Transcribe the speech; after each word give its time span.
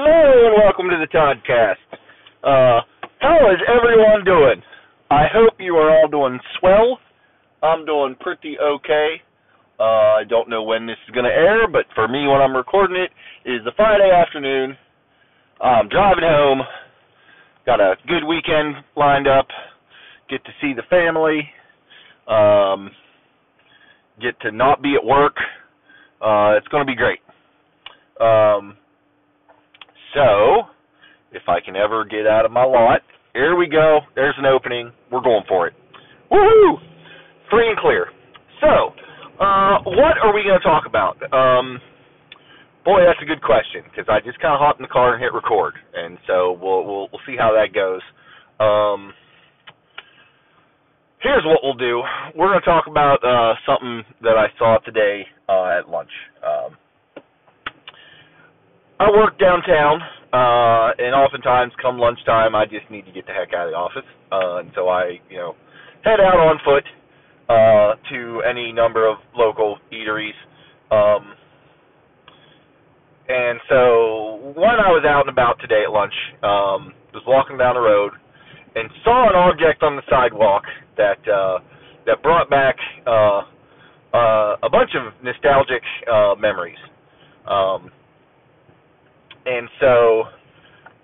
Hello 0.00 0.46
and 0.46 0.62
welcome 0.62 0.86
to 0.90 0.96
the 0.96 1.10
Toddcast. 1.10 1.74
Uh, 2.44 2.82
how 3.18 3.50
is 3.50 3.58
everyone 3.66 4.24
doing? 4.24 4.62
I 5.10 5.26
hope 5.26 5.54
you 5.58 5.74
are 5.74 5.90
all 5.90 6.06
doing 6.06 6.38
swell. 6.60 7.00
I'm 7.64 7.84
doing 7.84 8.14
pretty 8.20 8.56
okay. 8.60 9.20
Uh, 9.80 9.82
I 9.82 10.22
don't 10.28 10.48
know 10.48 10.62
when 10.62 10.86
this 10.86 10.98
is 11.08 11.12
going 11.12 11.24
to 11.24 11.32
air, 11.32 11.66
but 11.66 11.86
for 11.96 12.06
me, 12.06 12.28
when 12.28 12.40
I'm 12.40 12.54
recording 12.54 12.96
it, 12.96 13.10
is 13.44 13.66
a 13.66 13.72
Friday 13.74 14.08
afternoon. 14.08 14.76
I'm 15.60 15.88
driving 15.88 16.22
home. 16.22 16.60
Got 17.66 17.80
a 17.80 17.96
good 18.06 18.22
weekend 18.22 18.76
lined 18.94 19.26
up. 19.26 19.48
Get 20.30 20.44
to 20.44 20.52
see 20.60 20.74
the 20.74 20.82
family. 20.88 21.40
Um, 22.28 22.92
get 24.22 24.38
to 24.42 24.52
not 24.52 24.80
be 24.80 24.94
at 24.94 25.04
work. 25.04 25.34
Uh, 26.22 26.54
it's 26.56 26.68
going 26.68 26.86
to 26.86 26.92
be 26.92 26.94
great. 26.94 27.18
Um, 28.20 28.76
so, 30.18 30.62
if 31.30 31.42
I 31.46 31.60
can 31.60 31.76
ever 31.76 32.04
get 32.04 32.26
out 32.26 32.44
of 32.44 32.50
my 32.50 32.64
lot, 32.64 33.02
here 33.34 33.54
we 33.54 33.68
go. 33.68 34.00
There's 34.16 34.34
an 34.38 34.46
opening. 34.46 34.90
We're 35.12 35.22
going 35.22 35.44
for 35.46 35.68
it. 35.68 35.74
Woohoo! 36.30 36.76
Free 37.50 37.68
and 37.68 37.78
clear. 37.78 38.06
So, 38.60 38.92
uh, 39.38 39.78
what 39.84 40.18
are 40.22 40.34
we 40.34 40.42
going 40.42 40.58
to 40.58 40.64
talk 40.64 40.84
about? 40.86 41.16
Um, 41.32 41.78
boy, 42.84 43.00
that's 43.06 43.20
a 43.22 43.26
good 43.26 43.42
question 43.42 43.82
because 43.84 44.06
I 44.08 44.18
just 44.20 44.40
kind 44.40 44.54
of 44.54 44.60
hopped 44.60 44.80
in 44.80 44.82
the 44.82 44.88
car 44.88 45.14
and 45.14 45.22
hit 45.22 45.32
record, 45.32 45.74
and 45.94 46.18
so 46.26 46.58
we'll 46.60 46.84
we'll, 46.84 47.08
we'll 47.12 47.22
see 47.24 47.36
how 47.38 47.54
that 47.54 47.72
goes. 47.72 48.02
Um, 48.58 49.14
here's 51.22 51.44
what 51.44 51.60
we'll 51.62 51.78
do. 51.78 52.02
We're 52.34 52.48
going 52.48 52.60
to 52.60 52.66
talk 52.66 52.86
about 52.88 53.22
uh, 53.22 53.54
something 53.64 54.02
that 54.22 54.36
I 54.36 54.48
saw 54.58 54.78
today 54.78 55.26
uh, 55.48 55.78
at 55.78 55.88
lunch. 55.88 56.10
Um, 56.44 56.76
I 59.00 59.10
work 59.10 59.38
downtown, 59.38 60.00
uh, 60.32 60.90
and 60.98 61.14
oftentimes 61.14 61.72
come 61.80 61.98
lunchtime, 61.98 62.54
I 62.54 62.64
just 62.64 62.90
need 62.90 63.06
to 63.06 63.12
get 63.12 63.26
the 63.26 63.32
heck 63.32 63.54
out 63.54 63.66
of 63.66 63.72
the 63.72 63.76
office, 63.76 64.08
uh, 64.32 64.56
and 64.58 64.72
so 64.74 64.88
I, 64.88 65.20
you 65.30 65.36
know, 65.36 65.54
head 66.02 66.18
out 66.20 66.38
on 66.38 66.58
foot 66.64 66.84
uh, 67.48 67.94
to 68.10 68.42
any 68.48 68.72
number 68.72 69.08
of 69.08 69.18
local 69.36 69.78
eateries. 69.92 70.34
Um, 70.90 71.32
and 73.28 73.60
so 73.68 74.52
when 74.56 74.80
I 74.82 74.90
was 74.90 75.04
out 75.06 75.20
and 75.20 75.30
about 75.30 75.60
today 75.60 75.84
at 75.86 75.92
lunch, 75.92 76.14
um, 76.42 76.92
was 77.14 77.22
walking 77.26 77.56
down 77.56 77.74
the 77.74 77.80
road 77.80 78.12
and 78.74 78.90
saw 79.04 79.28
an 79.28 79.36
object 79.36 79.82
on 79.82 79.96
the 79.96 80.02
sidewalk 80.10 80.64
that 80.96 81.18
uh, 81.28 81.58
that 82.06 82.22
brought 82.22 82.50
back 82.50 82.76
uh, 83.06 83.42
uh, 84.14 84.56
a 84.62 84.70
bunch 84.70 84.90
of 84.96 85.12
nostalgic 85.22 85.82
uh, 86.10 86.34
memories. 86.40 86.78
Um, 87.46 87.90
and 89.48 89.68
so 89.80 90.28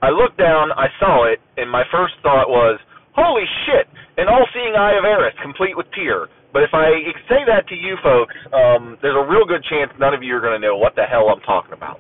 I 0.05 0.11
looked 0.12 0.37
down, 0.37 0.69
I 0.77 0.92
saw 1.00 1.25
it, 1.33 1.41
and 1.56 1.70
my 1.70 1.83
first 1.91 2.14
thought 2.23 2.48
was, 2.48 2.78
"Holy 3.17 3.45
shit! 3.64 3.89
An 4.19 4.28
all-seeing 4.28 4.77
eye 4.77 4.95
of 5.01 5.05
Eris, 5.05 5.34
complete 5.41 5.77
with 5.77 5.86
tear." 5.97 6.28
But 6.53 6.62
if 6.62 6.70
I 6.73 6.86
say 7.27 7.42
that 7.48 7.67
to 7.69 7.75
you 7.75 7.97
folks, 8.05 8.34
um, 8.53 8.97
there's 9.03 9.17
a 9.17 9.27
real 9.27 9.45
good 9.45 9.64
chance 9.64 9.91
none 9.98 10.14
of 10.14 10.23
you 10.23 10.36
are 10.36 10.41
going 10.41 10.61
to 10.61 10.64
know 10.64 10.77
what 10.77 10.95
the 10.95 11.03
hell 11.03 11.28
I'm 11.28 11.41
talking 11.41 11.73
about. 11.73 11.98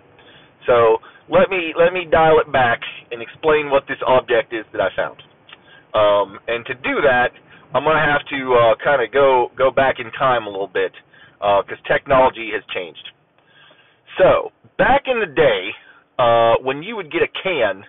So 0.66 0.98
let 1.28 1.50
me 1.50 1.74
let 1.76 1.92
me 1.92 2.04
dial 2.04 2.38
it 2.38 2.52
back 2.52 2.80
and 3.10 3.22
explain 3.22 3.70
what 3.70 3.84
this 3.88 3.98
object 4.06 4.52
is 4.52 4.64
that 4.72 4.80
I 4.80 4.90
found. 4.94 5.18
Um, 5.94 6.38
and 6.46 6.64
to 6.66 6.74
do 6.74 7.00
that, 7.02 7.32
I'm 7.74 7.82
going 7.84 7.96
to 7.96 8.06
have 8.06 8.22
to 8.30 8.40
uh, 8.54 8.74
kind 8.84 9.02
of 9.02 9.10
go 9.12 9.50
go 9.56 9.70
back 9.70 9.96
in 9.98 10.12
time 10.12 10.46
a 10.46 10.50
little 10.50 10.70
bit 10.70 10.92
because 11.38 11.80
uh, 11.80 11.92
technology 11.92 12.50
has 12.52 12.62
changed. 12.74 13.10
So 14.18 14.52
back 14.78 15.04
in 15.06 15.18
the 15.20 15.26
day, 15.34 15.74
uh, 16.18 16.54
when 16.62 16.82
you 16.82 16.96
would 16.96 17.10
get 17.10 17.22
a 17.22 17.30
can 17.42 17.84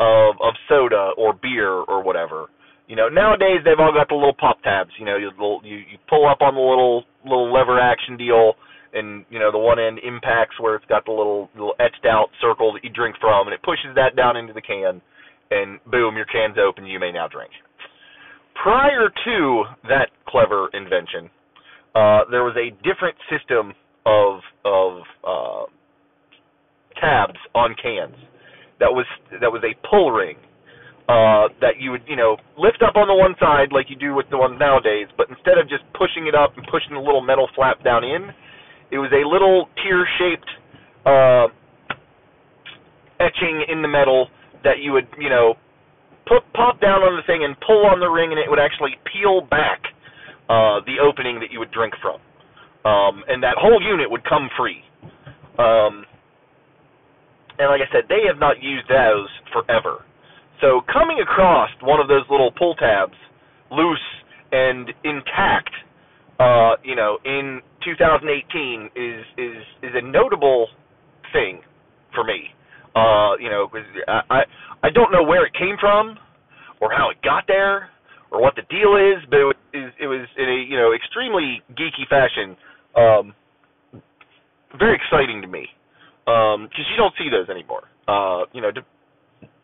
of 0.00 0.34
of 0.40 0.54
soda 0.68 1.12
or 1.16 1.32
beer 1.32 1.70
or 1.70 2.02
whatever, 2.02 2.46
you 2.88 2.96
know, 2.96 3.08
nowadays 3.08 3.64
they've 3.64 3.78
all 3.78 3.92
got 3.92 4.08
the 4.08 4.14
little 4.14 4.34
pop 4.34 4.60
tabs. 4.62 4.90
You 4.98 5.06
know, 5.06 5.16
you 5.16 5.30
you, 5.64 5.76
you 5.76 5.98
pull 6.08 6.28
up 6.28 6.40
on 6.40 6.54
the 6.54 6.60
little 6.60 7.04
little 7.24 7.52
lever 7.52 7.78
action 7.78 8.16
deal, 8.16 8.54
and 8.92 9.24
you 9.30 9.38
know 9.38 9.52
the 9.52 9.58
one 9.58 9.78
end 9.78 9.98
impacts 10.02 10.58
where 10.60 10.74
it's 10.74 10.84
got 10.86 11.04
the 11.04 11.12
little 11.12 11.48
little 11.54 11.74
etched 11.80 12.04
out 12.04 12.28
circle 12.40 12.72
that 12.72 12.84
you 12.84 12.90
drink 12.90 13.16
from, 13.20 13.46
and 13.46 13.54
it 13.54 13.62
pushes 13.62 13.94
that 13.94 14.16
down 14.16 14.36
into 14.36 14.52
the 14.52 14.60
can, 14.60 15.00
and 15.50 15.78
boom, 15.90 16.16
your 16.16 16.26
can's 16.26 16.56
open. 16.58 16.84
You 16.84 16.98
may 16.98 17.12
now 17.12 17.28
drink. 17.28 17.50
Prior 18.62 19.08
to 19.08 19.64
that 19.88 20.10
clever 20.28 20.68
invention, 20.74 21.30
uh, 21.94 22.28
there 22.30 22.44
was 22.44 22.56
a 22.58 22.70
different 22.82 23.16
system 23.30 23.72
of 24.04 24.40
of 24.64 25.00
uh, 25.24 25.64
tabs 27.00 27.38
on 27.54 27.74
cans. 27.80 28.16
That 28.80 28.90
was 28.90 29.06
that 29.40 29.50
was 29.50 29.62
a 29.62 29.74
pull 29.88 30.10
ring 30.10 30.36
uh, 31.08 31.50
that 31.60 31.76
you 31.78 31.90
would 31.90 32.02
you 32.06 32.16
know 32.16 32.36
lift 32.58 32.82
up 32.82 32.96
on 32.96 33.08
the 33.08 33.14
one 33.14 33.34
side 33.40 33.72
like 33.72 33.90
you 33.90 33.96
do 33.96 34.14
with 34.14 34.26
the 34.30 34.38
ones 34.38 34.56
nowadays, 34.58 35.08
but 35.16 35.28
instead 35.28 35.58
of 35.58 35.68
just 35.68 35.82
pushing 35.98 36.26
it 36.26 36.34
up 36.34 36.56
and 36.56 36.66
pushing 36.70 36.94
the 36.94 37.02
little 37.02 37.22
metal 37.22 37.48
flap 37.54 37.82
down 37.82 38.04
in, 38.04 38.30
it 38.90 38.98
was 38.98 39.10
a 39.10 39.26
little 39.26 39.68
tear 39.82 40.06
shaped 40.18 40.50
uh, 41.04 41.46
etching 43.18 43.66
in 43.66 43.82
the 43.82 43.90
metal 43.90 44.28
that 44.62 44.78
you 44.78 44.92
would 44.92 45.08
you 45.18 45.28
know 45.28 45.54
put 46.26 46.46
pop 46.54 46.80
down 46.80 47.02
on 47.02 47.18
the 47.18 47.24
thing 47.26 47.42
and 47.42 47.58
pull 47.66 47.84
on 47.86 47.98
the 47.98 48.08
ring, 48.08 48.30
and 48.30 48.38
it 48.38 48.46
would 48.46 48.62
actually 48.62 48.94
peel 49.10 49.42
back 49.42 49.82
uh, 50.46 50.78
the 50.86 51.02
opening 51.02 51.40
that 51.42 51.50
you 51.50 51.58
would 51.58 51.72
drink 51.74 51.94
from, 51.98 52.22
um, 52.86 53.26
and 53.26 53.42
that 53.42 53.58
whole 53.58 53.82
unit 53.82 54.10
would 54.10 54.22
come 54.22 54.48
free. 54.56 54.86
Um, 55.58 56.06
and 57.58 57.68
like 57.68 57.80
I 57.80 57.90
said, 57.92 58.04
they 58.08 58.26
have 58.26 58.38
not 58.38 58.62
used 58.62 58.88
those 58.88 59.28
forever. 59.52 60.04
So 60.60 60.80
coming 60.92 61.18
across 61.20 61.70
one 61.82 62.00
of 62.00 62.08
those 62.08 62.22
little 62.30 62.52
pull 62.56 62.74
tabs, 62.76 63.18
loose 63.70 63.98
and 64.52 64.88
intact, 65.04 65.70
uh, 66.38 66.76
you 66.84 66.94
know, 66.94 67.18
in 67.24 67.60
2018 67.84 68.90
is 68.94 69.24
is 69.36 69.62
is 69.82 69.92
a 69.94 70.02
notable 70.02 70.68
thing 71.32 71.60
for 72.14 72.24
me. 72.24 72.54
Uh, 72.94 73.36
you 73.40 73.50
know, 73.50 73.68
I, 74.08 74.20
I 74.30 74.40
I 74.84 74.90
don't 74.90 75.10
know 75.12 75.22
where 75.22 75.44
it 75.46 75.52
came 75.54 75.76
from, 75.80 76.16
or 76.80 76.92
how 76.92 77.10
it 77.10 77.16
got 77.22 77.44
there, 77.48 77.90
or 78.30 78.40
what 78.40 78.54
the 78.54 78.62
deal 78.70 78.96
is, 78.96 79.24
but 79.28 79.40
it 79.40 79.44
was 79.44 79.56
it 80.00 80.06
was 80.06 80.26
in 80.36 80.48
a 80.48 80.64
you 80.68 80.76
know 80.76 80.92
extremely 80.92 81.62
geeky 81.74 82.06
fashion, 82.08 82.56
um, 82.96 83.34
very 84.78 84.94
exciting 84.96 85.42
to 85.42 85.48
me 85.48 85.66
because 86.24 86.54
um, 86.54 86.90
you 86.90 86.96
don't 86.96 87.14
see 87.18 87.28
those 87.30 87.48
anymore. 87.48 87.82
Uh, 88.06 88.44
you 88.52 88.60
know, 88.60 88.70
de- 88.70 88.86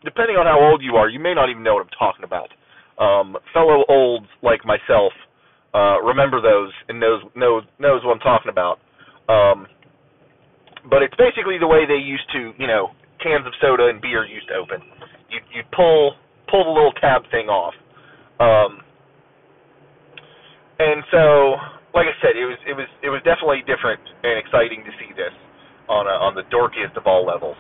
depending 0.05 0.37
on 0.37 0.47
how 0.47 0.59
old 0.59 0.83
you 0.83 0.97
are, 0.97 1.09
you 1.09 1.21
may 1.21 1.35
not 1.35 1.51
even 1.51 1.63
know 1.63 1.75
what 1.75 1.87
I'm 1.87 1.99
talking 1.99 2.25
about. 2.25 2.51
Um, 2.99 3.37
fellow 3.55 3.85
olds 3.89 4.27
like 4.43 4.65
myself 4.65 5.13
uh, 5.75 6.01
remember 6.03 6.41
those 6.41 6.73
and 6.89 6.99
knows 6.99 7.23
knows 7.37 7.63
knows 7.79 8.03
what 8.05 8.15
I'm 8.15 8.25
talking 8.25 8.51
about. 8.51 8.79
Um, 9.29 9.67
but 10.91 11.03
it's 11.03 11.15
basically 11.17 11.59
the 11.59 11.67
way 11.67 11.85
they 11.87 12.01
used 12.01 12.25
to, 12.33 12.53
you 12.59 12.67
know, 12.67 12.91
cans 13.23 13.47
of 13.47 13.53
soda 13.61 13.87
and 13.89 14.01
beer 14.01 14.25
used 14.27 14.49
to 14.49 14.55
open. 14.55 14.81
You 15.31 15.39
you 15.55 15.63
pull 15.75 16.15
pull 16.51 16.65
the 16.65 16.71
little 16.71 16.93
tab 16.93 17.23
thing 17.31 17.47
off. 17.49 17.75
Um, 18.41 18.81
and 20.79 21.03
so, 21.11 21.59
like 21.95 22.07
I 22.07 22.17
said, 22.23 22.35
it 22.35 22.47
was 22.47 22.59
it 22.67 22.75
was 22.75 22.89
it 23.03 23.11
was 23.11 23.21
definitely 23.23 23.63
different 23.69 24.01
and 24.25 24.39
exciting 24.39 24.83
to 24.83 24.91
see 24.99 25.13
this 25.15 25.35
on 25.89 26.07
a, 26.07 26.17
on 26.21 26.35
the 26.35 26.45
dorkiest 26.53 26.97
of 26.97 27.07
all 27.07 27.25
levels. 27.27 27.57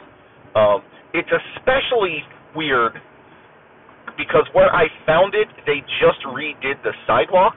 Um, 0.54 0.82
it's 1.14 1.30
especially 1.32 2.22
weird 2.54 2.92
because 4.16 4.44
where 4.52 4.74
I 4.74 4.88
found 5.06 5.34
it, 5.34 5.48
they 5.66 5.80
just 6.02 6.20
redid 6.26 6.82
the 6.82 6.92
sidewalk, 7.06 7.54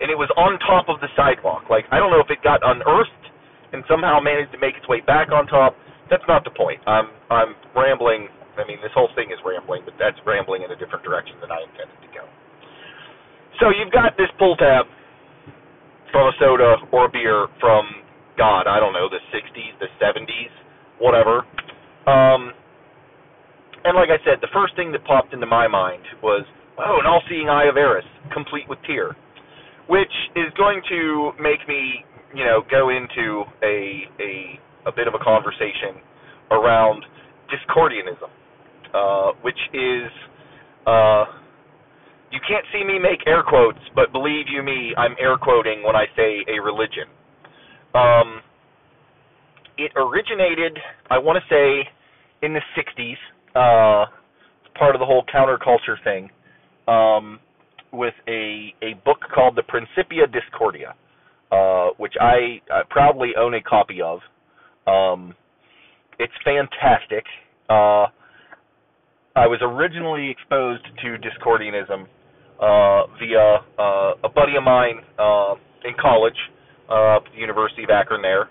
and 0.00 0.10
it 0.10 0.16
was 0.16 0.30
on 0.36 0.58
top 0.64 0.88
of 0.88 1.00
the 1.00 1.08
sidewalk. 1.16 1.70
Like 1.70 1.84
I 1.90 1.98
don't 1.98 2.10
know 2.10 2.20
if 2.20 2.30
it 2.30 2.42
got 2.42 2.60
unearthed 2.64 3.24
and 3.72 3.84
somehow 3.88 4.18
managed 4.18 4.52
to 4.52 4.58
make 4.58 4.74
its 4.74 4.88
way 4.88 5.00
back 5.00 5.30
on 5.30 5.46
top. 5.46 5.76
That's 6.10 6.24
not 6.26 6.42
the 6.44 6.50
point. 6.50 6.80
I'm 6.86 7.10
I'm 7.30 7.54
rambling. 7.76 8.28
I 8.58 8.66
mean, 8.66 8.78
this 8.82 8.92
whole 8.94 9.08
thing 9.14 9.30
is 9.30 9.38
rambling, 9.46 9.82
but 9.84 9.94
that's 9.98 10.18
rambling 10.26 10.62
in 10.66 10.70
a 10.70 10.76
different 10.76 11.04
direction 11.04 11.38
than 11.40 11.50
I 11.52 11.62
intended 11.62 11.96
to 12.02 12.10
go. 12.10 12.26
So 13.62 13.70
you've 13.70 13.92
got 13.92 14.16
this 14.18 14.28
pull 14.38 14.56
tab 14.56 14.86
from 16.10 16.28
a 16.28 16.32
soda 16.40 16.76
or 16.92 17.06
a 17.06 17.10
beer 17.10 17.46
from 17.60 17.86
God, 18.40 18.64
I 18.64 18.80
don't 18.80 18.96
know, 18.96 19.12
the 19.12 19.20
60s, 19.36 19.76
the 19.84 19.92
70s, 20.00 20.48
whatever. 20.96 21.44
Um, 22.08 22.56
and 23.84 23.92
like 23.92 24.08
I 24.08 24.16
said, 24.24 24.40
the 24.40 24.48
first 24.56 24.74
thing 24.76 24.92
that 24.92 25.04
popped 25.04 25.34
into 25.34 25.44
my 25.44 25.68
mind 25.68 26.02
was, 26.22 26.48
oh, 26.80 26.96
an 27.00 27.06
all-seeing 27.06 27.50
eye 27.50 27.68
of 27.68 27.76
Eris, 27.76 28.08
complete 28.32 28.64
with 28.66 28.78
tear, 28.88 29.14
which 29.88 30.12
is 30.36 30.48
going 30.56 30.80
to 30.88 31.32
make 31.36 31.60
me, 31.68 32.00
you 32.34 32.44
know, 32.44 32.64
go 32.70 32.88
into 32.88 33.44
a 33.62 34.08
a 34.18 34.56
a 34.88 34.92
bit 34.92 35.06
of 35.06 35.12
a 35.12 35.22
conversation 35.22 36.00
around 36.50 37.04
Discordianism, 37.52 38.32
uh, 38.94 39.32
which 39.42 39.58
is, 39.74 40.08
uh, 40.86 41.24
you 42.32 42.40
can't 42.48 42.64
see 42.72 42.84
me 42.84 42.98
make 42.98 43.20
air 43.26 43.42
quotes, 43.46 43.84
but 43.94 44.12
believe 44.12 44.46
you 44.48 44.62
me, 44.62 44.94
I'm 44.96 45.14
air 45.20 45.36
quoting 45.36 45.82
when 45.84 45.94
I 45.94 46.06
say 46.16 46.40
a 46.48 46.62
religion. 46.62 47.04
Um, 47.94 48.40
it 49.78 49.92
originated, 49.96 50.78
I 51.10 51.18
want 51.18 51.38
to 51.38 51.54
say, 51.54 51.88
in 52.42 52.54
the 52.54 52.60
'60s. 52.76 53.16
Uh, 53.54 54.06
it's 54.64 54.78
part 54.78 54.94
of 54.94 55.00
the 55.00 55.06
whole 55.06 55.24
counterculture 55.32 56.02
thing. 56.04 56.30
Um, 56.88 57.40
with 57.92 58.14
a 58.28 58.74
a 58.82 58.94
book 59.04 59.18
called 59.34 59.56
the 59.56 59.62
Principia 59.64 60.26
Discordia, 60.26 60.94
uh, 61.50 61.88
which 61.96 62.14
I, 62.20 62.60
I 62.72 62.82
proudly 62.88 63.32
own 63.36 63.54
a 63.54 63.62
copy 63.62 64.00
of. 64.02 64.20
Um, 64.86 65.34
it's 66.18 66.32
fantastic. 66.44 67.24
Uh, 67.68 68.06
I 69.36 69.46
was 69.46 69.58
originally 69.62 70.30
exposed 70.30 70.84
to 71.02 71.16
Discordianism 71.18 72.06
uh, 72.60 73.06
via 73.18 73.58
uh, 73.78 74.12
a 74.24 74.28
buddy 74.28 74.56
of 74.56 74.64
mine 74.64 75.00
uh, 75.18 75.54
in 75.84 75.94
college, 76.00 76.36
uh, 76.90 77.20
the 77.32 77.38
University 77.38 77.84
of 77.84 77.90
Akron. 77.90 78.22
There, 78.22 78.50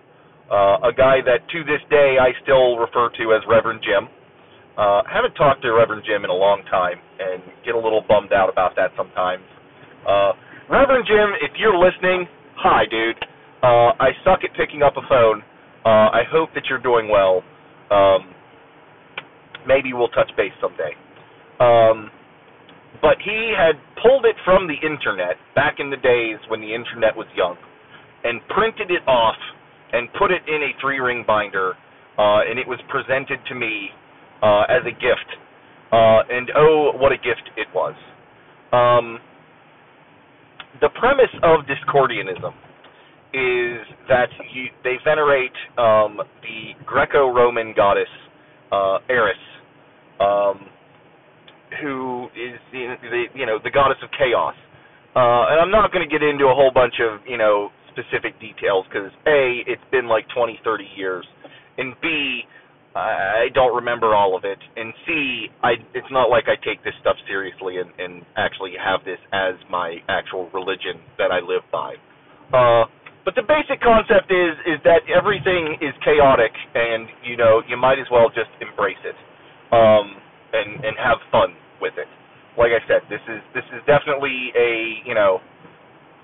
uh, 0.50 0.88
a 0.88 0.94
guy 0.96 1.22
that 1.22 1.48
to 1.52 1.64
this 1.64 1.82
day 1.90 2.18
I 2.20 2.32
still 2.42 2.78
refer 2.78 3.10
to 3.20 3.34
as 3.34 3.42
Reverend 3.48 3.82
Jim. 3.84 4.10
Uh, 4.78 5.04
haven't 5.12 5.36
talked 5.36 5.62
to 5.62 5.74
Reverend 5.74 6.04
Jim 6.08 6.24
in 6.24 6.30
a 6.30 6.34
long 6.34 6.64
time, 6.72 6.98
and 7.20 7.44
get 7.66 7.76
a 7.76 7.80
little 7.80 8.02
bummed 8.08 8.32
out 8.32 8.48
about 8.50 8.76
that 8.76 8.92
sometimes. 8.96 9.44
Uh, 10.08 10.32
Reverend 10.70 11.06
Jim, 11.06 11.36
if 11.42 11.52
you're 11.60 11.78
listening, 11.78 12.26
hi, 12.56 12.86
dude. 12.90 13.20
Uh, 13.62 13.92
I 14.00 14.16
suck 14.24 14.40
at 14.44 14.56
picking 14.56 14.82
up 14.82 14.96
a 14.96 15.04
phone. 15.10 15.44
Uh, 15.84 16.10
I 16.16 16.24
hope 16.32 16.50
that 16.56 16.64
you're 16.70 16.82
doing 16.82 17.10
well. 17.10 17.44
Um, 17.92 18.34
maybe 19.68 19.92
we'll 19.94 20.10
touch 20.10 20.32
base 20.38 20.54
someday. 20.62 20.96
Um, 21.60 22.10
but 23.02 23.18
he 23.24 23.54
had 23.56 23.76
pulled 24.02 24.26
it 24.26 24.36
from 24.46 24.68
the 24.68 24.76
internet 24.86 25.36
back 25.56 25.76
in 25.80 25.90
the 25.90 25.98
days 25.98 26.38
when 26.48 26.62
the 26.62 26.74
internet 26.74 27.16
was 27.16 27.28
young, 27.36 27.58
and 28.24 28.42
printed 28.50 28.92
it 28.92 29.08
off 29.08 29.38
and 29.94 30.08
put 30.18 30.32
it 30.32 30.42
in 30.48 30.62
a 30.62 30.72
three-ring 30.82 31.24
binder, 31.26 31.74
uh, 32.18 32.42
and 32.48 32.60
it 32.60 32.68
was 32.68 32.80
presented 32.90 33.40
to 33.48 33.56
me 33.56 33.90
uh, 34.42 34.64
as 34.70 34.82
a 34.86 34.92
gift. 34.92 35.30
Uh, 35.92 36.22
and 36.30 36.52
oh, 36.56 36.92
what 36.96 37.12
a 37.12 37.18
gift 37.18 37.50
it 37.58 37.68
was. 37.74 37.96
Um, 38.72 39.20
the 40.82 40.90
premise 41.00 41.34
of 41.42 41.66
Discordianism 41.66 42.54
is 43.34 43.86
that 44.08 44.30
you, 44.54 44.66
they 44.84 44.96
venerate 45.04 45.54
um, 45.78 46.18
the 46.42 46.74
Greco-Roman 46.86 47.74
goddess 47.76 48.10
uh, 48.72 49.00
Eris, 49.10 49.38
um, 50.20 50.66
who 51.82 52.28
is 52.36 52.60
the, 52.72 52.96
the 53.02 53.24
you 53.34 53.46
know 53.46 53.58
the 53.64 53.70
goddess 53.70 53.98
of 54.04 54.10
chaos. 54.18 54.56
Uh, 55.16 55.50
and 55.50 55.60
I'm 55.60 55.72
not 55.72 55.92
going 55.92 56.08
to 56.08 56.12
get 56.12 56.26
into 56.26 56.46
a 56.46 56.54
whole 56.54 56.72
bunch 56.74 56.96
of 57.02 57.22
you 57.28 57.38
know 57.38 57.70
specific 58.00 58.40
details 58.40 58.88
because 58.88 59.12
a 59.28 59.68
it's 59.68 59.84
been 59.92 60.08
like 60.08 60.24
20, 60.36 60.60
30 60.64 60.88
years, 60.96 61.28
and 61.78 61.94
b 62.02 62.48
I 62.96 63.48
don't 63.54 63.76
remember 63.76 64.16
all 64.16 64.36
of 64.36 64.44
it, 64.44 64.58
and 64.76 64.94
C, 65.06 65.48
I 65.62 65.74
it's 65.94 66.10
not 66.12 66.30
like 66.30 66.46
I 66.48 66.58
take 66.66 66.84
this 66.84 66.94
stuff 67.02 67.16
seriously 67.28 67.78
and, 67.78 67.92
and 68.00 68.26
actually 68.36 68.74
have 68.82 69.06
this 69.06 69.20
as 69.32 69.54
my 69.70 69.98
actual 70.10 70.50
religion 70.54 70.98
that 71.18 71.32
I 71.32 71.40
live 71.40 71.62
by. 71.72 71.96
Uh, 72.50 72.90
but 73.24 73.36
the 73.36 73.46
basic 73.46 73.78
concept 73.86 74.34
is 74.34 74.58
is 74.66 74.80
that 74.90 75.06
everything 75.06 75.78
is 75.86 75.94
chaotic, 76.02 76.52
and 76.74 77.08
you 77.24 77.38
know 77.38 77.62
you 77.70 77.78
might 77.78 78.00
as 78.00 78.10
well 78.10 78.30
just 78.34 78.50
embrace 78.58 79.00
it, 79.06 79.16
um, 79.70 80.18
and 80.54 80.82
and 80.82 80.98
have 80.98 81.22
fun 81.32 81.54
with 81.80 81.94
it. 82.02 82.10
Like 82.58 82.74
I 82.74 82.82
said, 82.90 83.06
this 83.06 83.22
is 83.30 83.40
this 83.54 83.68
is 83.70 83.86
definitely 83.86 84.50
a 84.58 85.06
you 85.06 85.14
know 85.14 85.46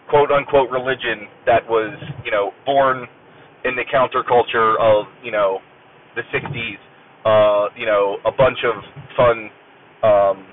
quote 0.09 0.31
unquote 0.31 0.69
religion 0.71 1.27
that 1.45 1.67
was 1.67 1.97
you 2.23 2.31
know 2.31 2.51
born 2.65 3.07
in 3.65 3.75
the 3.75 3.85
counterculture 3.91 4.79
of 4.79 5.05
you 5.23 5.31
know 5.31 5.59
the 6.15 6.23
60s, 6.33 6.79
uh, 7.25 7.69
you 7.77 7.85
know, 7.85 8.17
a 8.25 8.31
bunch 8.31 8.57
of 8.63 8.75
fun 9.15 9.49
um, 10.01 10.47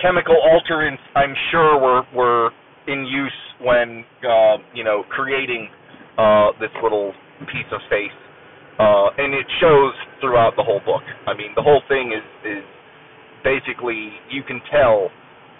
chemical 0.00 0.36
alterants, 0.36 1.02
I'm 1.16 1.34
sure, 1.50 1.80
were 1.80 2.02
were 2.14 2.50
in 2.86 3.06
use 3.06 3.32
when 3.60 4.04
uh, 4.28 4.58
you 4.74 4.84
know 4.84 5.04
creating 5.08 5.68
uh, 6.18 6.52
this 6.60 6.70
little 6.82 7.12
piece 7.46 7.70
of 7.72 7.80
space, 7.86 8.14
uh, 8.78 9.08
and 9.18 9.34
it 9.34 9.46
shows 9.60 9.94
throughout 10.20 10.54
the 10.56 10.62
whole 10.62 10.80
book. 10.84 11.02
I 11.26 11.34
mean, 11.34 11.52
the 11.56 11.62
whole 11.62 11.82
thing 11.88 12.12
is 12.12 12.24
is 12.46 12.64
basically 13.44 14.10
you 14.30 14.42
can 14.42 14.60
tell 14.70 15.10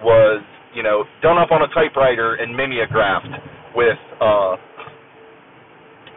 was 0.02 0.43
you 0.74 0.82
know 0.82 1.04
done 1.22 1.38
up 1.38 1.50
on 1.50 1.62
a 1.62 1.69
typewriter 1.74 2.36
and 2.36 2.54
mimeographed 2.54 3.32
with 3.74 3.98
uh, 4.20 4.56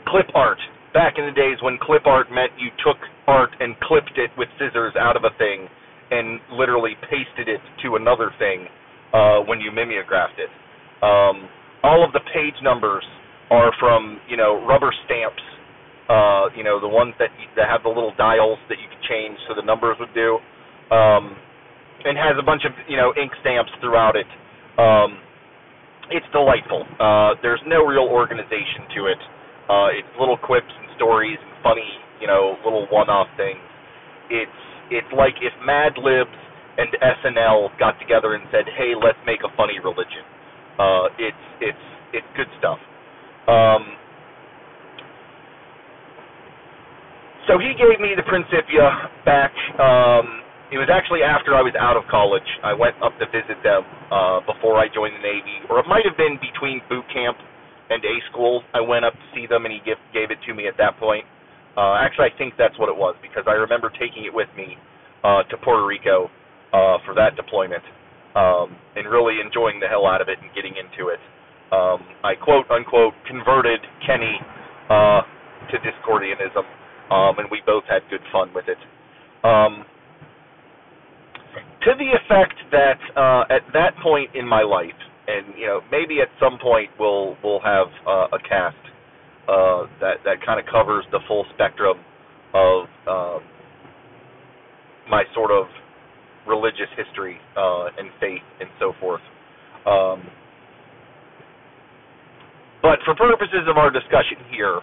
clip 0.08 0.28
art 0.36 0.60
back 0.94 1.16
in 1.18 1.26
the 1.26 1.32
days 1.32 1.58
when 1.62 1.78
clip 1.82 2.06
art 2.06 2.32
meant 2.32 2.52
you 2.58 2.70
took 2.84 2.98
art 3.28 3.52
and 3.60 3.76
clipped 3.82 4.18
it 4.18 4.32
with 4.38 4.48
scissors 4.58 4.94
out 5.00 5.18
of 5.18 5.24
a 5.24 5.36
thing 5.38 5.68
and 6.12 6.40
literally 6.54 6.96
pasted 7.10 7.50
it 7.50 7.60
to 7.84 7.96
another 7.96 8.32
thing 8.40 8.68
uh, 9.14 9.40
when 9.48 9.60
you 9.60 9.72
mimeographed 9.72 10.40
it. 10.40 10.50
Um, 11.04 11.50
all 11.84 12.06
of 12.06 12.14
the 12.14 12.22
page 12.34 12.56
numbers 12.64 13.04
are 13.52 13.72
from 13.80 14.20
you 14.30 14.38
know 14.38 14.66
rubber 14.66 14.94
stamps. 15.06 15.44
Uh, 16.10 16.48
you 16.56 16.64
know 16.64 16.80
the 16.80 16.88
ones 16.88 17.14
that 17.20 17.30
that 17.56 17.68
have 17.68 17.84
the 17.84 17.90
little 17.90 18.14
dials 18.18 18.60
that 18.70 18.78
you 18.80 18.88
can 18.88 19.02
change 19.10 19.38
so 19.48 19.56
the 19.56 19.66
numbers 19.66 19.98
would 20.00 20.14
do, 20.14 20.38
um, 20.94 21.36
and 22.06 22.18
has 22.18 22.38
a 22.40 22.46
bunch 22.46 22.64
of 22.66 22.72
you 22.88 22.98
know 22.98 23.14
ink 23.20 23.32
stamps 23.42 23.72
throughout 23.82 24.16
it. 24.16 24.28
Um, 24.78 25.20
it's 26.12 26.26
delightful. 26.34 26.86
Uh, 27.00 27.36
there's 27.42 27.62
no 27.68 27.86
real 27.86 28.10
organization 28.10 28.88
to 28.96 29.08
it. 29.08 29.20
Uh, 29.70 29.90
it's 29.94 30.10
little 30.20 30.38
quips 30.38 30.70
and 30.70 30.90
stories 30.98 31.38
and 31.42 31.64
funny, 31.64 31.88
you 32.22 32.28
know, 32.28 32.58
little 32.66 32.88
one-off 32.92 33.28
things. 33.38 33.62
It's 34.30 34.62
it's 34.92 35.08
like 35.18 35.34
if 35.42 35.54
Mad 35.66 35.94
Libs 35.98 36.36
and 36.78 36.90
SNL 37.02 37.78
got 37.80 38.00
together 38.00 38.36
and 38.36 38.44
said, 38.52 38.66
"Hey, 38.78 38.94
let's 38.96 39.18
make 39.26 39.42
a 39.44 39.56
funny 39.58 39.80
religion." 39.80 40.26
Uh, 40.80 41.08
it's 41.20 41.46
it's 41.62 41.86
it's 42.14 42.28
good 42.38 42.50
stuff. 42.60 42.80
Um, 43.48 43.96
so 47.48 47.60
he 47.60 47.74
gave 47.78 48.00
me 48.02 48.14
the 48.16 48.24
Principia 48.24 49.10
back. 49.26 49.54
Um, 49.80 50.45
it 50.76 50.80
was 50.84 50.92
actually 50.92 51.24
after 51.24 51.56
I 51.56 51.64
was 51.64 51.72
out 51.80 51.96
of 51.96 52.04
college. 52.12 52.44
I 52.60 52.76
went 52.76 53.00
up 53.00 53.16
to 53.24 53.26
visit 53.32 53.56
them 53.64 53.88
uh, 54.12 54.44
before 54.44 54.76
I 54.76 54.92
joined 54.92 55.16
the 55.16 55.24
Navy, 55.24 55.64
or 55.72 55.80
it 55.80 55.88
might 55.88 56.04
have 56.04 56.20
been 56.20 56.36
between 56.44 56.84
boot 56.92 57.08
camp 57.16 57.40
and 57.88 58.04
A 58.04 58.16
school. 58.28 58.60
I 58.76 58.84
went 58.84 59.08
up 59.08 59.16
to 59.16 59.26
see 59.32 59.48
them, 59.48 59.64
and 59.64 59.72
he 59.72 59.80
give, 59.88 59.96
gave 60.12 60.36
it 60.36 60.40
to 60.44 60.52
me 60.52 60.68
at 60.68 60.76
that 60.76 61.00
point. 61.00 61.24
Uh, 61.80 61.96
actually, 61.96 62.28
I 62.28 62.36
think 62.36 62.60
that's 62.60 62.76
what 62.76 62.92
it 62.92 62.98
was 62.98 63.16
because 63.24 63.48
I 63.48 63.56
remember 63.56 63.88
taking 63.88 64.28
it 64.28 64.36
with 64.36 64.52
me 64.60 64.76
uh, 65.24 65.48
to 65.48 65.56
Puerto 65.64 65.88
Rico 65.88 66.28
uh, 66.76 67.00
for 67.08 67.16
that 67.16 67.40
deployment 67.40 67.84
um, 68.36 68.76
and 69.00 69.08
really 69.08 69.40
enjoying 69.40 69.80
the 69.80 69.88
hell 69.88 70.04
out 70.04 70.20
of 70.20 70.28
it 70.28 70.44
and 70.44 70.52
getting 70.52 70.76
into 70.76 71.08
it. 71.08 71.24
Um, 71.72 72.04
I 72.20 72.36
quote 72.36 72.68
unquote 72.68 73.16
converted 73.32 73.80
Kenny 74.04 74.44
uh, 74.92 75.24
to 75.72 75.76
Discordianism, 75.80 76.68
um, 77.16 77.40
and 77.40 77.48
we 77.48 77.64
both 77.66 77.88
had 77.88 78.04
good 78.12 78.24
fun 78.32 78.52
with 78.52 78.68
it. 78.68 78.80
Um, 79.48 79.88
to 81.86 81.92
the 81.98 82.10
effect 82.18 82.58
that 82.72 83.00
uh, 83.16 83.54
at 83.54 83.62
that 83.74 83.94
point 84.02 84.30
in 84.36 84.48
my 84.48 84.64
life, 84.64 84.98
and 85.28 85.54
you 85.58 85.68
know 85.68 85.82
maybe 85.92 86.20
at 86.22 86.28
some 86.40 86.58
point 86.62 86.90
we'll 87.00 87.38
we'll 87.44 87.62
have 87.62 87.88
uh, 88.08 88.36
a 88.36 88.40
cast 88.40 88.76
uh, 89.48 89.86
that 90.02 90.18
that 90.26 90.44
kind 90.46 90.60
of 90.60 90.66
covers 90.66 91.06
the 91.12 91.20
full 91.28 91.46
spectrum 91.54 91.98
of 92.54 92.86
um, 93.08 93.42
my 95.10 95.24
sort 95.34 95.52
of 95.52 95.68
religious 96.48 96.90
history 96.98 97.38
uh, 97.58 97.86
and 97.98 98.10
faith 98.20 98.46
and 98.60 98.70
so 98.80 98.94
forth. 99.00 99.22
Um, 99.86 100.26
but 102.82 103.00
for 103.06 103.16
purposes 103.16 103.66
of 103.68 103.78
our 103.78 103.90
discussion 103.90 104.38
here, 104.52 104.82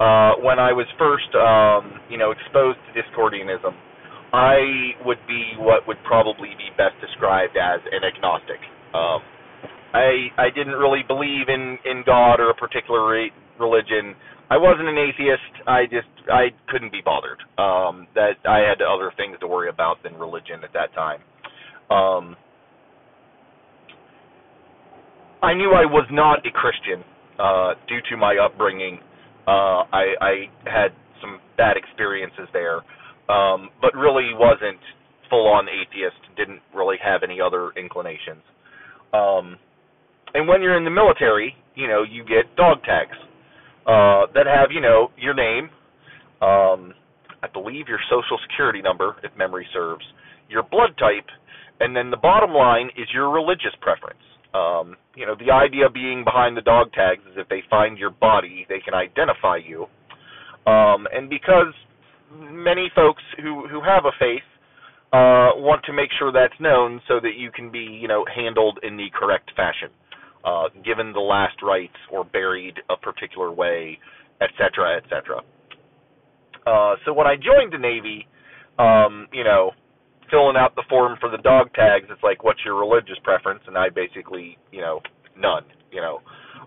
uh, 0.00 0.34
when 0.40 0.58
I 0.58 0.72
was 0.72 0.86
first, 0.98 1.28
um, 1.34 2.00
you 2.08 2.16
know, 2.16 2.30
exposed 2.30 2.78
to 2.86 2.90
Discordianism, 2.94 3.74
I 4.32 4.92
would 5.04 5.18
be 5.26 5.54
what 5.58 5.86
would 5.86 6.02
probably 6.04 6.50
be 6.58 6.70
best 6.76 7.00
described 7.00 7.56
as 7.56 7.80
an 7.90 8.04
agnostic. 8.04 8.60
Um, 8.94 9.22
I 9.94 10.28
I 10.38 10.50
didn't 10.50 10.74
really 10.74 11.02
believe 11.06 11.48
in 11.48 11.78
in 11.84 12.02
God 12.06 12.40
or 12.40 12.50
a 12.50 12.54
particular 12.54 13.08
re- 13.08 13.32
religion. 13.58 14.14
I 14.50 14.56
wasn't 14.56 14.88
an 14.88 14.98
atheist. 14.98 15.66
I 15.66 15.84
just 15.86 16.08
I 16.30 16.50
couldn't 16.68 16.92
be 16.92 17.02
bothered. 17.04 17.40
Um, 17.58 18.06
that 18.14 18.36
I 18.48 18.58
had 18.58 18.82
other 18.82 19.12
things 19.16 19.36
to 19.40 19.46
worry 19.46 19.68
about 19.68 20.02
than 20.02 20.14
religion 20.14 20.60
at 20.64 20.72
that 20.74 20.92
time. 20.94 21.20
Um, 21.90 22.36
I 25.42 25.54
knew 25.54 25.72
I 25.72 25.86
was 25.86 26.06
not 26.10 26.46
a 26.46 26.50
Christian 26.50 27.02
uh, 27.38 27.74
due 27.88 28.00
to 28.10 28.16
my 28.16 28.36
upbringing. 28.36 29.00
Uh, 29.46 29.84
I, 29.92 30.14
I 30.20 30.34
had 30.66 30.92
some 31.20 31.40
bad 31.56 31.76
experiences 31.76 32.48
there, 32.52 32.80
um, 33.30 33.70
but 33.80 33.94
really 33.94 34.32
wasn't 34.34 34.80
full 35.28 35.46
on 35.46 35.68
atheist. 35.68 36.16
Didn't 36.36 36.60
really 36.74 36.96
have 37.02 37.22
any 37.22 37.40
other 37.40 37.70
inclinations. 37.76 38.42
Um, 39.12 39.56
and 40.34 40.46
when 40.48 40.62
you're 40.62 40.76
in 40.76 40.84
the 40.84 40.90
military, 40.90 41.54
you 41.74 41.86
know, 41.86 42.02
you 42.02 42.24
get 42.24 42.54
dog 42.56 42.82
tags 42.84 43.16
uh, 43.86 44.26
that 44.34 44.46
have, 44.46 44.70
you 44.70 44.80
know, 44.80 45.10
your 45.16 45.34
name, 45.34 45.70
um, 46.42 46.94
a 47.42 47.48
believe 47.52 47.88
your 47.88 47.98
social 48.10 48.38
security 48.48 48.82
number, 48.82 49.16
if 49.22 49.30
memory 49.36 49.66
serves, 49.72 50.04
your 50.48 50.62
blood 50.62 50.90
type, 50.98 51.26
and 51.80 51.96
then 51.96 52.10
the 52.10 52.16
bottom 52.16 52.50
line 52.50 52.90
is 52.96 53.08
your 53.14 53.30
religious 53.30 53.74
preference. 53.80 54.20
Um, 54.52 54.96
you 55.14 55.26
know, 55.26 55.34
the 55.38 55.52
idea 55.52 55.88
being 55.88 56.24
behind 56.24 56.56
the 56.56 56.60
dog 56.60 56.92
tags 56.92 57.22
is 57.30 57.34
if 57.36 57.48
they 57.48 57.62
find 57.70 57.96
your 57.96 58.10
body, 58.10 58.66
they 58.68 58.80
can 58.84 58.94
identify 58.94 59.56
you. 59.56 59.86
Um, 60.70 61.06
and 61.12 61.30
because 61.30 61.72
many 62.32 62.90
folks 62.94 63.22
who 63.42 63.66
who 63.68 63.80
have 63.82 64.04
a 64.04 64.12
faith 64.18 64.46
uh, 65.12 65.50
want 65.58 65.84
to 65.84 65.92
make 65.92 66.10
sure 66.18 66.30
that's 66.32 66.58
known 66.60 67.00
so 67.08 67.18
that 67.20 67.34
you 67.36 67.50
can 67.50 67.70
be, 67.70 67.80
you 67.80 68.06
know, 68.06 68.24
handled 68.32 68.78
in 68.82 68.96
the 68.96 69.08
correct 69.12 69.50
fashion, 69.56 69.90
uh, 70.44 70.68
given 70.84 71.12
the 71.12 71.20
last 71.20 71.56
rites 71.62 71.98
or 72.12 72.24
buried 72.24 72.74
a 72.88 72.96
particular 72.96 73.50
way, 73.50 73.98
etc., 74.40 74.96
etc. 74.96 75.42
Uh, 76.66 76.94
so 77.04 77.12
when 77.12 77.26
I 77.26 77.34
joined 77.34 77.72
the 77.72 77.78
Navy, 77.78 78.28
um, 78.78 79.26
you 79.32 79.42
know, 79.42 79.72
filling 80.30 80.56
out 80.56 80.76
the 80.76 80.84
form 80.88 81.16
for 81.20 81.28
the 81.28 81.38
dog 81.38 81.72
tags, 81.74 82.06
it's 82.08 82.22
like, 82.22 82.44
what's 82.44 82.60
your 82.64 82.78
religious 82.78 83.18
preference? 83.24 83.62
And 83.66 83.76
I 83.76 83.88
basically, 83.88 84.56
you 84.70 84.80
know, 84.80 85.00
none, 85.36 85.64
you 85.90 86.00
know, 86.00 86.20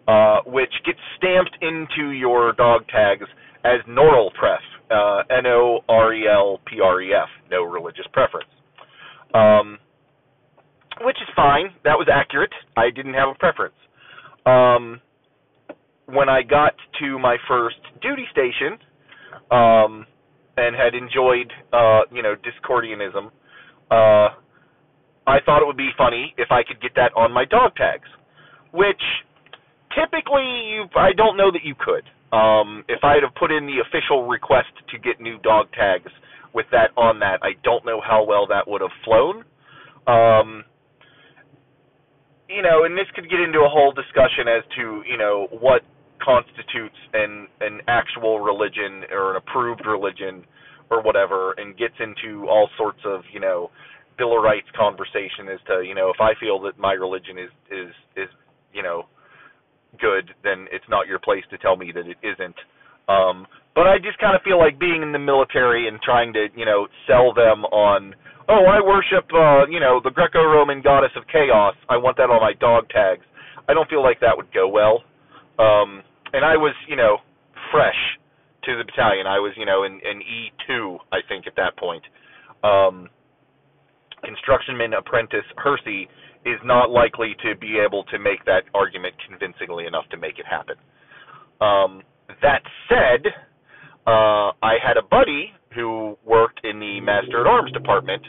uh, 0.08 0.42
which 0.46 0.74
gets 0.86 1.00
stamped 1.18 1.58
into 1.62 2.12
your 2.12 2.52
dog 2.54 2.84
tags 2.90 3.26
as 3.64 3.80
Norelpref, 3.88 4.60
uh, 4.94 5.24
N-O-R-E-L-P-R-E-F, 5.30 7.30
no 7.52 7.64
religious 7.64 8.06
preference. 8.14 8.50
Um, 9.34 9.80
which 11.02 11.18
is 11.18 11.28
fine. 11.36 11.68
That 11.84 11.98
was 11.98 12.08
accurate. 12.12 12.54
I 12.78 12.90
didn't 12.90 13.16
have 13.16 13.30
a 13.30 13.36
preference. 13.36 13.76
Um, 14.46 15.02
when 16.06 16.30
I 16.30 16.44
got 16.44 16.74
to 17.00 17.18
my 17.18 17.38
first 17.48 17.78
duty 18.02 18.26
station, 18.32 18.78
um, 19.52 20.06
and 20.58 20.76
had 20.76 20.94
enjoyed, 20.94 21.52
uh, 21.72 22.02
you 22.12 22.22
know, 22.22 22.36
Discordianism, 22.36 23.28
uh, 23.90 24.36
I 25.26 25.40
thought 25.46 25.62
it 25.62 25.66
would 25.66 25.78
be 25.78 25.90
funny 25.98 26.34
if 26.38 26.52
I 26.52 26.64
could 26.64 26.82
get 26.82 26.92
that 26.96 27.12
on 27.16 27.32
my 27.32 27.46
dog 27.46 27.76
tags, 27.76 28.08
which 28.72 29.02
typically 29.98 30.44
you, 30.44 30.86
I 30.96 31.14
don't 31.14 31.38
know 31.38 31.52
that 31.52 31.64
you 31.64 31.76
could. 31.80 32.04
Um, 32.34 32.84
if 32.90 33.04
I 33.04 33.14
had 33.14 33.24
have 33.24 33.36
put 33.36 33.52
in 33.52 33.68
the 33.68 33.78
official 33.86 34.26
request 34.26 34.74
to 34.90 34.98
get 34.98 35.22
new 35.22 35.38
dog 35.40 35.68
tags 35.72 36.12
with 36.54 36.66
that 36.72 36.90
on 36.98 37.20
that, 37.20 37.38
I 37.44 37.54
don't 37.64 37.86
know 37.86 38.02
how 38.02 38.26
well 38.26 38.48
that 38.48 38.68
would 38.68 38.82
have 38.82 38.96
flown. 39.06 39.46
Um, 40.08 40.66
you 42.50 42.64
know, 42.64 42.86
and 42.86 42.98
this 42.98 43.06
could 43.14 43.30
get 43.30 43.40
into 43.40 43.60
a 43.60 43.70
whole 43.70 43.92
discussion 43.94 44.50
as 44.50 44.64
to 44.78 45.04
you 45.08 45.18
know 45.18 45.48
what 45.52 45.82
constitutes 46.24 46.98
an 47.14 47.48
an 47.62 47.82
actual 47.88 48.40
religion 48.40 49.06
or 49.12 49.32
an 49.32 49.38
approved 49.38 49.86
religion 49.86 50.44
or 50.90 51.04
whatever, 51.04 51.54
and 51.58 51.78
gets 51.78 51.96
into 52.00 52.48
all 52.50 52.68
sorts 52.78 53.00
of 53.06 53.22
you 53.32 53.40
know 53.40 53.70
Bill 54.18 54.38
of 54.38 54.44
Rights 54.44 54.68
conversation 54.76 55.50
as 55.54 55.60
to 55.68 55.84
you 55.86 55.94
know 55.94 56.10
if 56.10 56.20
I 56.20 56.34
feel 56.40 56.60
that 56.62 56.80
my 56.80 56.94
religion 56.94 57.38
is 57.38 57.52
is 57.70 57.94
is 58.18 58.30
you 58.74 58.82
know 58.82 59.06
good, 60.00 60.32
then 60.44 60.68
it's 60.72 60.86
not 60.90 61.08
your 61.08 61.20
place 61.20 61.44
to 61.52 61.58
tell 61.58 61.76
me 61.76 61.92
that 61.94 62.08
it 62.08 62.18
isn't. 62.24 62.56
Um, 63.08 63.48
but 63.76 63.88
I 63.88 63.98
just 63.98 64.20
kind 64.20 64.36
of 64.36 64.42
feel 64.44 64.60
like 64.60 64.80
being 64.80 65.02
in 65.02 65.12
the 65.12 65.20
military 65.20 65.88
and 65.88 66.00
trying 66.02 66.34
to 66.34 66.48
you 66.56 66.66
know 66.66 66.88
sell 67.08 67.34
them 67.34 67.66
on 67.66 68.16
oh 68.48 68.66
I 68.66 68.80
worship 68.80 69.28
uh, 69.34 69.68
you 69.68 69.80
know 69.80 70.00
the 70.04 70.12
Greco-Roman 70.12 70.82
goddess 70.82 71.12
of 71.16 71.24
chaos. 71.28 71.76
I 71.90 71.98
want 71.98 72.18
that 72.18 72.30
on 72.30 72.42
my 72.42 72.54
dog 72.54 72.90
tags. 72.90 73.26
I 73.68 73.74
don't 73.74 73.90
feel 73.90 74.04
like 74.04 74.20
that 74.22 74.36
would 74.36 74.54
go 74.54 74.68
well. 74.68 75.04
Um, 75.60 76.04
and 76.34 76.46
I 76.46 76.56
was 76.56 76.74
you 76.88 76.96
know 76.96 77.18
fresh 77.72 78.20
to 78.66 78.78
the 78.78 78.84
battalion. 78.84 79.28
I 79.28 79.40
was, 79.40 79.54
you 79.58 79.66
know, 79.66 79.84
in, 79.84 80.00
in 80.04 80.22
E2, 80.24 80.98
I 81.12 81.20
think, 81.28 81.48
at 81.48 81.56
that 81.56 81.78
point. 81.78 82.04
Um, 82.64 83.10
constructionman 84.24 84.98
apprentice 84.98 85.46
Hersey 85.58 86.08
is 86.46 86.60
not 86.64 86.90
likely 86.90 87.36
to 87.44 87.56
be 87.58 87.78
able 87.80 88.04
to 88.06 88.20
make 88.20 88.44
that 88.46 88.64
argument 88.74 89.16
convincingly 89.28 89.86
enough 89.86 90.06
to 90.12 90.18
make 90.18 90.40
it 90.40 90.46
happen. 90.46 90.76
Um, 91.62 92.04
that 92.42 92.62
said, 92.90 93.28
uh, 94.06 94.52
I 94.62 94.76
had 94.84 94.98
a 94.98 95.04
buddy 95.04 95.54
who 95.76 96.18
worked 96.26 96.62
in 96.64 96.80
the 96.80 97.00
Master 97.02 97.42
at 97.42 97.48
Arms 97.48 97.72
department 97.72 98.24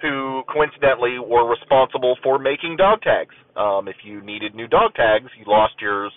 who 0.00 0.42
coincidentally 0.52 1.18
were 1.18 1.48
responsible 1.48 2.16
for 2.22 2.38
making 2.38 2.76
dog 2.76 3.02
tags. 3.02 3.34
Um, 3.56 3.88
if 3.88 3.96
you 4.04 4.22
needed 4.22 4.54
new 4.54 4.68
dog 4.68 4.94
tags, 4.94 5.26
you 5.38 5.44
lost 5.46 5.74
yours 5.80 6.12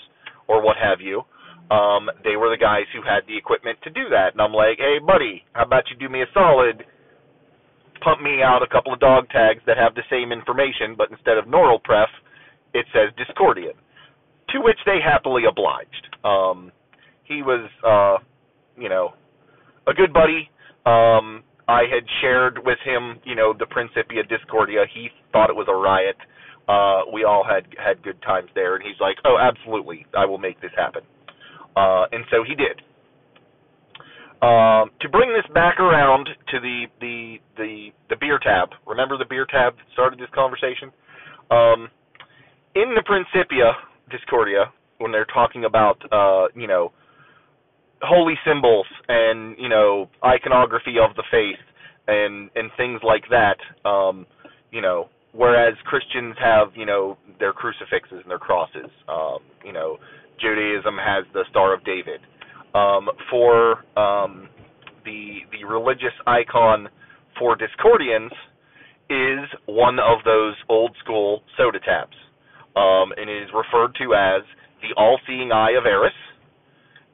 or 0.47 0.61
what 0.61 0.77
have 0.77 1.01
you, 1.01 1.23
um, 1.71 2.09
they 2.23 2.35
were 2.35 2.49
the 2.49 2.59
guys 2.59 2.83
who 2.93 3.01
had 3.01 3.23
the 3.27 3.37
equipment 3.37 3.79
to 3.83 3.89
do 3.89 4.09
that. 4.09 4.33
And 4.33 4.41
I'm 4.41 4.53
like, 4.53 4.77
hey, 4.77 4.99
buddy, 4.99 5.43
how 5.53 5.63
about 5.63 5.83
you 5.89 5.95
do 5.97 6.11
me 6.11 6.21
a 6.21 6.25
solid? 6.33 6.83
Pump 8.01 8.21
me 8.21 8.41
out 8.43 8.61
a 8.63 8.67
couple 8.67 8.93
of 8.93 8.99
dog 8.99 9.29
tags 9.29 9.61
that 9.67 9.77
have 9.77 9.95
the 9.95 10.03
same 10.09 10.31
information, 10.31 10.95
but 10.97 11.11
instead 11.11 11.37
of 11.37 11.45
Norelpref, 11.45 12.07
it 12.73 12.85
says 12.93 13.09
Discordian. 13.17 13.73
To 14.49 14.59
which 14.59 14.77
they 14.85 14.97
happily 15.03 15.43
obliged. 15.49 16.07
Um, 16.25 16.71
he 17.23 17.41
was, 17.41 17.69
uh, 17.85 18.23
you 18.75 18.89
know, 18.89 19.13
a 19.87 19.93
good 19.93 20.13
buddy. 20.13 20.49
Um, 20.85 21.43
I 21.67 21.83
had 21.83 22.03
shared 22.21 22.59
with 22.65 22.77
him, 22.83 23.19
you 23.23 23.35
know, 23.35 23.53
the 23.57 23.65
Principia 23.65 24.23
Discordia. 24.23 24.85
He 24.93 25.09
thought 25.31 25.49
it 25.49 25.55
was 25.55 25.67
a 25.69 25.75
riot. 25.75 26.17
Uh, 26.67 27.09
we 27.13 27.23
all 27.23 27.43
had 27.43 27.65
had 27.77 28.03
good 28.03 28.21
times 28.21 28.49
there, 28.55 28.75
and 28.75 28.83
he's 28.83 28.99
like, 28.99 29.17
"Oh, 29.25 29.37
absolutely, 29.39 30.05
I 30.17 30.25
will 30.25 30.37
make 30.37 30.59
this 30.61 30.71
happen." 30.75 31.01
Uh, 31.75 32.05
and 32.11 32.25
so 32.29 32.43
he 32.43 32.55
did. 32.55 32.81
Um, 34.41 34.89
to 35.01 35.09
bring 35.09 35.33
this 35.33 35.45
back 35.53 35.79
around 35.79 36.25
to 36.25 36.59
the, 36.59 36.85
the 36.99 37.35
the 37.57 37.89
the 38.09 38.15
beer 38.15 38.39
tab. 38.41 38.69
Remember 38.87 39.15
the 39.15 39.25
beer 39.29 39.45
tab 39.45 39.75
that 39.75 39.85
started 39.93 40.17
this 40.17 40.29
conversation? 40.33 40.91
Um, 41.51 41.89
in 42.73 42.95
the 42.95 43.03
Principia 43.05 43.73
Discordia, 44.09 44.73
when 44.97 45.11
they're 45.11 45.29
talking 45.31 45.65
about 45.65 46.01
uh, 46.11 46.47
you 46.55 46.65
know 46.65 46.91
holy 48.01 48.33
symbols 48.45 48.87
and 49.07 49.55
you 49.59 49.69
know 49.69 50.09
iconography 50.25 50.95
of 50.97 51.15
the 51.15 51.23
faith 51.29 51.61
and 52.07 52.49
and 52.55 52.71
things 52.77 52.99
like 53.03 53.23
that, 53.29 53.57
um, 53.87 54.25
you 54.71 54.81
know, 54.81 55.09
whereas 55.33 55.75
Christians 55.85 56.35
have 56.39 56.69
you 56.75 56.85
know 56.85 57.17
their 57.39 57.53
crucifixes 57.53 58.21
and 58.23 58.31
their 58.31 58.39
crosses, 58.39 58.89
um, 59.07 59.39
you 59.63 59.73
know 59.73 59.97
Judaism 60.39 60.97
has 60.97 61.25
the 61.33 61.43
Star 61.49 61.73
of 61.73 61.83
David. 61.85 62.21
Um, 62.73 63.09
for 63.29 63.83
um, 63.99 64.47
the 65.03 65.39
the 65.51 65.65
religious 65.67 66.13
icon 66.25 66.87
for 67.37 67.57
Discordians 67.57 68.31
is 69.09 69.49
one 69.65 69.99
of 69.99 70.23
those 70.23 70.55
old 70.69 70.95
school 71.03 71.43
soda 71.57 71.79
tabs, 71.79 72.15
um, 72.77 73.11
and 73.17 73.29
it 73.29 73.43
is 73.43 73.49
referred 73.53 73.93
to 73.95 74.13
as 74.15 74.43
the 74.81 74.95
all-seeing 74.95 75.51
eye 75.51 75.71
of 75.77 75.85
Eris. 75.85 76.13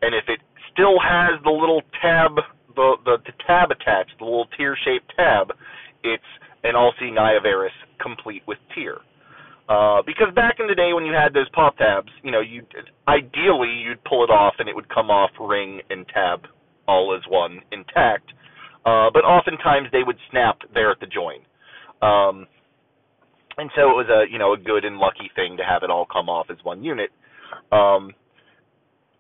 And 0.03 0.13
if 0.13 0.25
it 0.27 0.39
still 0.71 0.99
has 0.99 1.41
the 1.43 1.49
little 1.49 1.81
tab, 2.01 2.35
the 2.75 2.97
the, 3.03 3.17
the 3.25 3.33
tab 3.47 3.71
attached, 3.71 4.13
the 4.19 4.25
little 4.25 4.47
tear-shaped 4.57 5.11
tab, 5.17 5.53
it's 6.03 6.23
an 6.63 6.75
all-seeing 6.75 7.17
eye 7.17 7.33
of 7.33 7.45
Eris, 7.45 7.73
complete 7.99 8.43
with 8.45 8.59
tear. 8.75 8.97
Uh, 9.67 10.01
because 10.05 10.33
back 10.33 10.57
in 10.59 10.67
the 10.67 10.75
day 10.75 10.93
when 10.93 11.05
you 11.05 11.11
had 11.11 11.33
those 11.33 11.49
pop 11.49 11.77
tabs, 11.77 12.09
you 12.23 12.31
know, 12.31 12.39
you 12.39 12.63
ideally 13.07 13.69
you'd 13.83 14.03
pull 14.05 14.23
it 14.23 14.29
off 14.29 14.53
and 14.59 14.69
it 14.69 14.75
would 14.75 14.87
come 14.87 15.09
off 15.09 15.31
ring 15.39 15.81
and 15.89 16.05
tab 16.07 16.47
all 16.87 17.13
as 17.15 17.21
one 17.29 17.59
intact. 17.71 18.31
Uh, 18.85 19.11
but 19.11 19.25
oftentimes 19.25 19.87
they 19.91 20.03
would 20.05 20.15
snap 20.31 20.59
there 20.73 20.91
at 20.91 20.99
the 21.01 21.07
join. 21.07 21.43
Um, 22.01 22.47
and 23.57 23.69
so 23.75 23.89
it 23.91 23.97
was 23.97 24.07
a 24.07 24.31
you 24.31 24.39
know 24.39 24.53
a 24.53 24.57
good 24.57 24.85
and 24.85 24.97
lucky 24.97 25.29
thing 25.35 25.57
to 25.57 25.63
have 25.63 25.83
it 25.83 25.89
all 25.89 26.05
come 26.05 26.29
off 26.29 26.47
as 26.49 26.57
one 26.63 26.83
unit. 26.83 27.09
Um, 27.71 28.13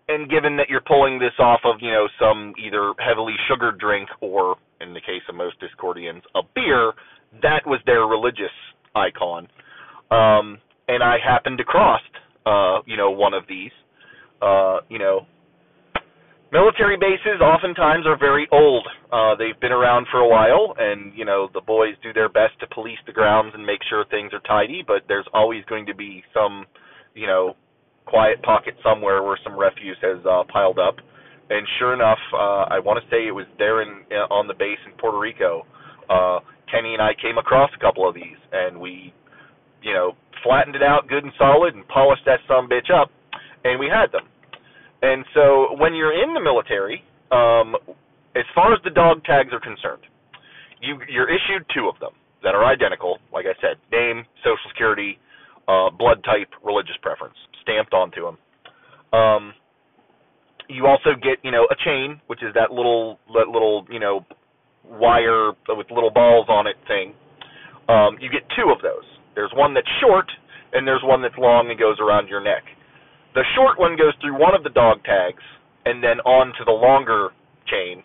and 0.07 0.29
given 0.29 0.55
that 0.57 0.69
you're 0.69 0.81
pulling 0.87 1.19
this 1.19 1.33
off 1.39 1.61
of 1.65 1.77
you 1.81 1.91
know 1.91 2.07
some 2.19 2.53
either 2.63 2.93
heavily 2.99 3.33
sugared 3.49 3.79
drink 3.79 4.07
or 4.21 4.55
in 4.79 4.93
the 4.93 5.01
case 5.01 5.23
of 5.27 5.35
most 5.35 5.57
Discordians 5.59 6.21
a 6.35 6.41
beer, 6.55 6.93
that 7.41 7.65
was 7.65 7.81
their 7.85 8.05
religious 8.05 8.53
icon. 8.95 9.47
Um, 10.11 10.59
and 10.87 11.03
I 11.03 11.17
happened 11.23 11.57
to 11.57 11.63
cross, 11.63 12.01
uh, 12.45 12.79
you 12.85 12.97
know, 12.97 13.11
one 13.11 13.33
of 13.33 13.43
these. 13.47 13.71
Uh, 14.41 14.79
you 14.89 14.99
know, 14.99 15.25
military 16.51 16.97
bases 16.97 17.41
oftentimes 17.41 18.05
are 18.05 18.17
very 18.17 18.47
old. 18.51 18.87
Uh, 19.11 19.35
they've 19.35 19.59
been 19.59 19.71
around 19.71 20.07
for 20.11 20.19
a 20.19 20.27
while, 20.27 20.75
and 20.77 21.11
you 21.15 21.25
know 21.25 21.49
the 21.53 21.61
boys 21.61 21.95
do 22.03 22.13
their 22.13 22.29
best 22.29 22.53
to 22.59 22.67
police 22.67 22.99
the 23.05 23.11
grounds 23.11 23.51
and 23.53 23.65
make 23.65 23.79
sure 23.89 24.05
things 24.05 24.31
are 24.33 24.41
tidy. 24.41 24.83
But 24.85 25.03
there's 25.07 25.27
always 25.33 25.63
going 25.65 25.85
to 25.87 25.95
be 25.95 26.23
some, 26.33 26.65
you 27.15 27.27
know, 27.27 27.55
quiet 28.05 28.41
pocket 28.43 28.75
somewhere 28.83 29.23
where 29.23 29.37
some 29.43 29.57
refuse 29.57 29.97
has 30.01 30.23
uh, 30.25 30.43
piled 30.51 30.79
up. 30.79 30.95
And 31.49 31.65
sure 31.79 31.93
enough, 31.93 32.19
uh, 32.33 32.67
I 32.67 32.79
want 32.79 33.01
to 33.01 33.09
say 33.09 33.25
it 33.27 33.31
was 33.31 33.45
there 33.57 33.81
in 33.81 34.03
uh, 34.11 34.33
on 34.33 34.47
the 34.47 34.53
base 34.53 34.79
in 34.85 34.97
Puerto 34.97 35.17
Rico. 35.17 35.65
Uh, 36.09 36.39
Kenny 36.71 36.93
and 36.93 37.01
I 37.01 37.11
came 37.21 37.37
across 37.37 37.69
a 37.75 37.79
couple 37.79 38.07
of 38.07 38.13
these, 38.13 38.39
and 38.51 38.79
we 38.79 39.13
you 39.87 39.93
know, 39.93 40.13
flattened 40.43 40.75
it 40.75 40.83
out 40.83 41.07
good 41.07 41.23
and 41.23 41.31
solid 41.37 41.73
and 41.73 41.87
polished 41.87 42.23
that 42.25 42.43
some 42.47 42.67
bitch 42.67 42.91
up, 42.91 43.09
and 43.63 43.79
we 43.79 43.87
had 43.87 44.11
them. 44.11 44.27
And 45.01 45.23
so 45.33 45.75
when 45.79 45.95
you're 45.95 46.11
in 46.11 46.33
the 46.33 46.41
military, 46.41 47.03
um, 47.31 47.75
as 48.35 48.43
far 48.53 48.73
as 48.73 48.79
the 48.83 48.91
dog 48.91 49.23
tags 49.23 49.53
are 49.53 49.59
concerned, 49.59 50.03
you 50.81 50.99
you're 51.09 51.29
issued 51.29 51.65
two 51.73 51.87
of 51.87 51.99
them 51.99 52.11
that 52.43 52.53
are 52.53 52.65
identical. 52.65 53.17
Like 53.31 53.45
I 53.45 53.55
said, 53.61 53.77
name, 53.91 54.25
social 54.43 54.67
security, 54.69 55.17
uh, 55.67 55.89
blood 55.89 56.23
type, 56.23 56.49
religious 56.63 56.97
preference 57.01 57.35
stamped 57.63 57.93
onto 57.93 58.21
them. 58.27 58.37
Um, 59.17 59.53
you 60.69 60.85
also 60.85 61.15
get 61.15 61.39
you 61.43 61.51
know 61.51 61.65
a 61.71 61.75
chain, 61.85 62.19
which 62.27 62.43
is 62.43 62.53
that 62.53 62.71
little 62.71 63.19
that 63.33 63.47
little 63.47 63.85
you 63.89 63.99
know 63.99 64.25
wire 64.83 65.51
with 65.69 65.87
little 65.91 66.11
balls 66.11 66.47
on 66.49 66.67
it 66.67 66.75
thing. 66.87 67.13
Um, 67.89 68.17
you 68.19 68.29
get 68.29 68.43
two 68.55 68.71
of 68.71 68.81
those. 68.81 69.05
There's 69.37 69.53
one 69.53 69.75
that's 69.77 69.87
short, 70.01 70.25
and 70.73 70.81
there's 70.87 71.05
one 71.05 71.21
that's 71.21 71.37
long 71.37 71.69
and 71.69 71.77
goes 71.77 72.01
around 72.01 72.27
your 72.27 72.41
neck. 72.41 72.65
The 73.37 73.45
short 73.53 73.77
one 73.77 73.93
goes 73.93 74.17
through 74.19 74.33
one 74.33 74.55
of 74.57 74.63
the 74.65 74.73
dog 74.73 75.05
tags 75.05 75.43
and 75.85 76.01
then 76.03 76.17
on 76.25 76.47
to 76.57 76.65
the 76.65 76.73
longer 76.73 77.29
chain. 77.69 78.01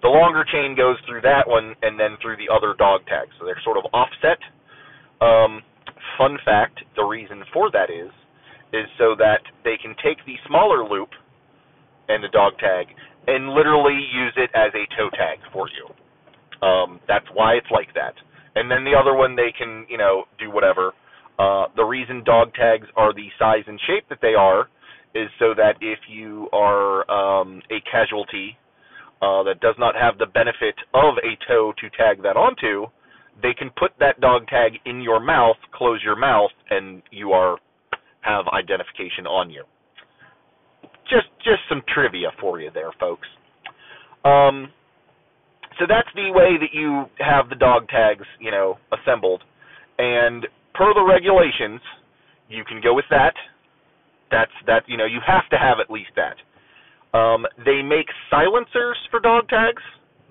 The 0.00 0.08
longer 0.08 0.42
chain 0.48 0.74
goes 0.74 0.96
through 1.04 1.20
that 1.28 1.44
one 1.46 1.76
and 1.84 2.00
then 2.00 2.16
through 2.22 2.40
the 2.40 2.48
other 2.48 2.72
dog 2.72 3.04
tags. 3.04 3.36
So 3.38 3.44
they're 3.44 3.60
sort 3.62 3.76
of 3.76 3.84
offset. 3.92 4.40
Um, 5.20 5.60
fun 6.16 6.38
fact, 6.40 6.80
the 6.96 7.04
reason 7.04 7.44
for 7.52 7.70
that 7.76 7.92
is 7.92 8.08
is 8.72 8.88
so 8.96 9.14
that 9.20 9.44
they 9.62 9.76
can 9.76 9.94
take 10.02 10.24
the 10.24 10.40
smaller 10.48 10.88
loop 10.88 11.10
and 12.08 12.24
the 12.24 12.32
dog 12.32 12.56
tag 12.58 12.88
and 13.28 13.52
literally 13.52 13.94
use 13.94 14.32
it 14.36 14.48
as 14.56 14.72
a 14.72 14.88
toe 14.96 15.10
tag 15.12 15.36
for 15.52 15.68
you. 15.68 15.84
Um, 16.66 16.98
that's 17.06 17.28
why 17.34 17.54
it's 17.60 17.70
like 17.70 17.92
that. 17.92 18.16
And 18.54 18.70
then 18.70 18.84
the 18.84 18.94
other 18.98 19.14
one 19.14 19.36
they 19.36 19.52
can, 19.56 19.86
you 19.88 19.98
know, 19.98 20.24
do 20.38 20.50
whatever. 20.50 20.92
Uh, 21.38 21.66
the 21.76 21.84
reason 21.84 22.22
dog 22.24 22.54
tags 22.54 22.86
are 22.96 23.12
the 23.12 23.26
size 23.38 23.64
and 23.66 23.80
shape 23.86 24.08
that 24.08 24.18
they 24.22 24.34
are 24.38 24.68
is 25.14 25.28
so 25.38 25.54
that 25.56 25.74
if 25.80 25.98
you 26.08 26.48
are 26.52 27.08
um, 27.10 27.60
a 27.70 27.80
casualty 27.90 28.56
uh, 29.22 29.42
that 29.42 29.60
does 29.60 29.74
not 29.78 29.94
have 29.94 30.18
the 30.18 30.26
benefit 30.26 30.74
of 30.92 31.14
a 31.18 31.36
toe 31.48 31.72
to 31.80 31.88
tag 31.90 32.22
that 32.22 32.36
onto, 32.36 32.86
they 33.42 33.54
can 33.54 33.70
put 33.76 33.90
that 33.98 34.20
dog 34.20 34.46
tag 34.48 34.74
in 34.86 35.00
your 35.00 35.20
mouth, 35.20 35.56
close 35.72 36.00
your 36.04 36.16
mouth, 36.16 36.50
and 36.70 37.02
you 37.10 37.32
are 37.32 37.58
have 38.20 38.46
identification 38.48 39.26
on 39.26 39.50
you. 39.50 39.64
Just 41.04 41.26
just 41.38 41.60
some 41.68 41.82
trivia 41.92 42.28
for 42.40 42.60
you 42.60 42.70
there, 42.72 42.90
folks. 42.98 43.28
Um, 44.24 44.72
so 45.78 45.86
that's 45.88 46.08
the 46.14 46.30
way 46.32 46.56
that 46.58 46.72
you 46.72 47.06
have 47.18 47.48
the 47.48 47.56
dog 47.56 47.88
tags, 47.88 48.24
you 48.40 48.50
know, 48.50 48.78
assembled. 48.92 49.42
And 49.98 50.46
per 50.74 50.92
the 50.94 51.04
regulations, 51.04 51.80
you 52.48 52.64
can 52.64 52.80
go 52.82 52.94
with 52.94 53.06
that 53.10 53.34
that's 54.34 54.56
that 54.66 54.82
you 54.86 54.96
know 54.96 55.06
you 55.06 55.20
have 55.22 55.48
to 55.50 55.58
have 55.58 55.78
at 55.78 55.90
least 55.90 56.10
that. 56.18 56.36
Um, 57.14 57.46
they 57.62 57.82
make 57.82 58.10
silencers 58.30 58.98
for 59.10 59.20
dog 59.20 59.48
tags. 59.48 59.82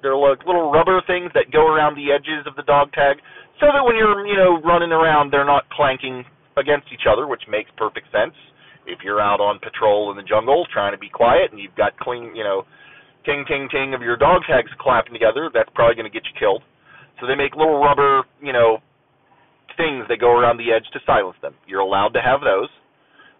They're 0.01 0.19
like 0.19 0.43
little 0.45 0.71
rubber 0.71 1.00
things 1.07 1.31
that 1.33 1.47
go 1.55 1.71
around 1.71 1.95
the 1.95 2.12
edges 2.12 2.43
of 2.45 2.59
the 2.59 2.67
dog 2.67 2.91
tag, 2.91 3.23
so 3.63 3.71
that 3.71 3.79
when 3.79 3.95
you're 3.95 4.27
you 4.27 4.35
know 4.35 4.59
running 4.62 4.91
around, 4.91 5.31
they're 5.31 5.47
not 5.47 5.69
clanking 5.71 6.25
against 6.57 6.88
each 6.91 7.07
other, 7.07 7.27
which 7.27 7.43
makes 7.47 7.71
perfect 7.77 8.12
sense. 8.12 8.35
If 8.85 9.00
you're 9.00 9.21
out 9.21 9.39
on 9.39 9.63
patrol 9.63 10.12
in 10.12 10.17
the 10.17 10.27
jungle 10.27 10.67
trying 10.67 10.91
to 10.91 11.00
be 11.00 11.07
quiet 11.07 11.51
and 11.51 11.59
you've 11.59 11.75
got 11.75 11.97
clean, 12.00 12.35
you 12.35 12.43
know, 12.43 12.67
ting 13.25 13.45
ting 13.47 13.67
ting 13.71 13.93
of 13.93 14.01
your 14.01 14.17
dog 14.17 14.41
tags 14.49 14.71
clapping 14.79 15.13
together, 15.13 15.49
that's 15.53 15.69
probably 15.73 15.95
going 15.95 16.09
to 16.09 16.13
get 16.13 16.25
you 16.25 16.39
killed. 16.39 16.63
So 17.19 17.27
they 17.27 17.35
make 17.35 17.55
little 17.55 17.79
rubber, 17.79 18.23
you 18.41 18.53
know, 18.53 18.79
things 19.77 20.05
that 20.09 20.19
go 20.19 20.31
around 20.31 20.57
the 20.57 20.71
edge 20.71 20.85
to 20.93 20.99
silence 21.05 21.37
them. 21.41 21.53
You're 21.67 21.81
allowed 21.81 22.13
to 22.13 22.21
have 22.21 22.41
those. 22.41 22.69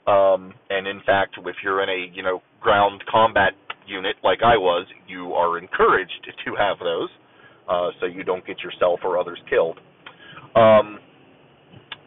Um, 0.06 0.54
and 0.70 0.88
in 0.88 1.00
fact, 1.06 1.36
if 1.38 1.56
you're 1.64 1.82
in 1.84 1.90
a 1.90 2.12
you 2.14 2.24
know 2.24 2.42
ground 2.60 3.04
combat 3.10 3.54
unit 3.88 4.16
like 4.24 4.40
I 4.44 4.58
was, 4.58 4.86
you 5.08 5.34
are 5.34 5.58
encouraged 5.58 6.28
to 6.46 6.56
have 6.58 6.80
those, 6.80 7.10
uh, 7.70 7.90
so 8.00 8.06
you 8.06 8.24
don't 8.24 8.46
get 8.46 8.60
yourself 8.62 9.00
or 9.04 9.18
others 9.18 9.40
killed. 9.50 9.80
Um, 10.56 11.00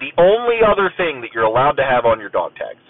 the 0.01 0.13
only 0.19 0.61
other 0.61 0.91
thing 0.97 1.21
that 1.23 1.31
you're 1.35 1.45
allowed 1.45 1.73
to 1.73 1.85
have 1.85 2.05
on 2.05 2.21
your 2.21 2.29
dog 2.29 2.53
tags, 2.53 2.85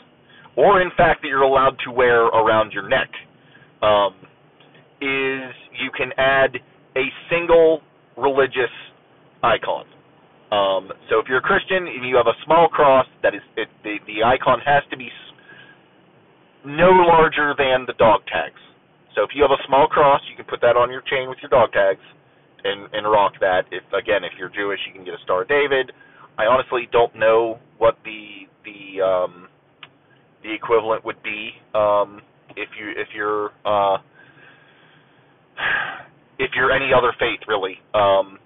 or 0.57 0.83
in 0.83 0.90
fact 0.96 1.22
that 1.22 1.29
you're 1.29 1.42
allowed 1.42 1.77
to 1.85 1.92
wear 1.92 2.27
around 2.27 2.72
your 2.72 2.88
neck, 2.88 3.11
um, 3.83 4.14
is 5.01 5.53
you 5.81 5.91
can 5.97 6.11
add 6.17 6.57
a 6.97 7.05
single 7.31 7.81
religious 8.17 8.73
icon. 9.43 9.85
Um, 10.51 10.93
so 11.11 11.19
if 11.19 11.27
you're 11.29 11.39
a 11.39 11.43
Christian 11.43 11.87
and 11.87 12.07
you 12.07 12.17
have 12.17 12.29
a 12.29 12.39
small 12.45 12.69
cross, 12.69 13.07
that 13.23 13.35
is 13.35 13.43
it, 13.57 13.69
the 13.83 13.99
the 14.07 14.25
icon 14.25 14.61
has 14.65 14.83
to 14.91 14.97
be 14.97 15.11
no 16.65 16.91
larger 16.91 17.55
than 17.59 17.85
the 17.87 17.95
dog 17.99 18.23
tags. 18.27 18.59
So 19.15 19.23
if 19.23 19.31
you 19.35 19.43
have 19.43 19.51
a 19.51 19.63
small 19.67 19.87
cross, 19.87 20.21
you 20.31 20.37
can 20.37 20.45
put 20.45 20.61
that 20.61 20.77
on 20.77 20.91
your 20.91 21.03
chain 21.03 21.29
with 21.29 21.39
your 21.43 21.51
dog 21.51 21.73
tags 21.73 22.03
and 22.65 22.89
and 22.93 23.11
rock 23.11 23.33
that. 23.41 23.65
If 23.71 23.83
again, 23.93 24.25
if 24.25 24.33
you're 24.39 24.51
Jewish, 24.51 24.81
you 24.87 24.93
can 24.93 25.05
get 25.05 25.15
a 25.15 25.23
Star 25.25 25.45
David. 25.45 25.93
I 26.39 26.45
honestly 26.45 26.89
don't 26.93 27.15
know 27.17 27.59
what 27.79 27.97
the 28.05 28.47
the 28.65 29.03
um, 29.03 29.49
the 30.43 30.53
equivalent 30.53 31.05
would 31.05 31.23
be 31.23 31.51
um, 31.75 32.21
if 32.57 32.69
you 32.79 32.93
if 32.97 33.09
you're 33.15 33.51
uh, 33.65 33.99
if 36.38 36.51
you're 36.55 36.73
any 36.73 36.90
other 36.97 37.12
faith 37.19 37.40
really. 37.49 37.79
Um, 37.95 38.38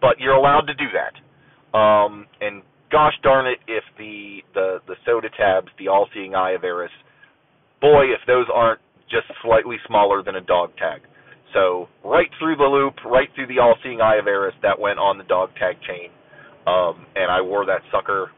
but 0.00 0.18
you're 0.18 0.34
allowed 0.34 0.66
to 0.66 0.74
do 0.74 0.86
that. 0.92 1.78
Um, 1.78 2.26
and 2.40 2.62
gosh 2.90 3.14
darn 3.22 3.46
it, 3.46 3.58
if 3.66 3.84
the 3.98 4.38
the 4.54 4.78
the 4.86 4.94
soda 5.06 5.28
tabs, 5.36 5.68
the 5.78 5.88
all-seeing 5.88 6.34
eye 6.34 6.52
of 6.52 6.64
Eris, 6.64 6.90
boy, 7.80 8.04
if 8.04 8.20
those 8.26 8.46
aren't 8.52 8.80
just 9.10 9.26
slightly 9.42 9.76
smaller 9.86 10.22
than 10.22 10.36
a 10.36 10.40
dog 10.40 10.70
tag. 10.76 11.02
So 11.54 11.88
right 12.04 12.28
through 12.38 12.56
the 12.56 12.64
loop, 12.64 12.94
right 13.04 13.28
through 13.34 13.46
the 13.46 13.58
all-seeing 13.58 14.00
eye 14.00 14.16
of 14.16 14.26
Eris, 14.26 14.54
that 14.62 14.78
went 14.78 14.98
on 14.98 15.18
the 15.18 15.24
dog 15.24 15.50
tag 15.58 15.76
chain, 15.86 16.08
um, 16.66 17.06
and 17.14 17.30
I 17.30 17.40
wore 17.40 17.66
that 17.66 17.80
sucker 17.90 18.30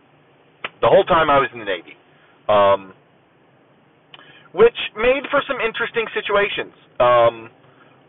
the 0.80 0.88
whole 0.88 1.04
time 1.04 1.30
I 1.30 1.38
was 1.38 1.48
in 1.52 1.58
the 1.58 1.64
Navy, 1.64 1.96
um, 2.48 2.92
which 4.52 4.76
made 4.96 5.24
for 5.30 5.40
some 5.48 5.56
interesting 5.64 6.04
situations. 6.12 6.76
Um, 7.00 7.48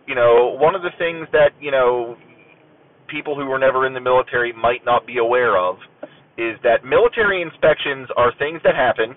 you 0.08 0.16
know, 0.16 0.56
one 0.60 0.76
of 0.76 0.82
the 0.82 0.92
things 0.98 1.28
that 1.32 1.52
you 1.60 1.72
know 1.72 2.16
people 3.08 3.36
who 3.36 3.46
were 3.46 3.60
never 3.60 3.86
in 3.88 3.94
the 3.94 4.02
military 4.02 4.54
might 4.54 4.84
not 4.86 5.06
be 5.06 5.18
aware 5.18 5.58
of 5.58 5.78
is 6.38 6.58
that 6.64 6.84
military 6.84 7.42
inspections 7.42 8.10
are 8.18 8.32
things 8.38 8.60
that 8.64 8.76
happen. 8.76 9.16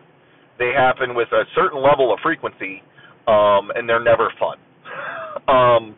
They 0.59 0.73
happen 0.77 1.15
with 1.15 1.29
a 1.33 1.45
certain 1.55 1.83
level 1.83 2.13
of 2.13 2.19
frequency, 2.23 2.83
um, 3.27 3.71
and 3.75 3.89
they're 3.89 4.03
never 4.03 4.33
fun. 4.39 4.59
um, 5.49 5.97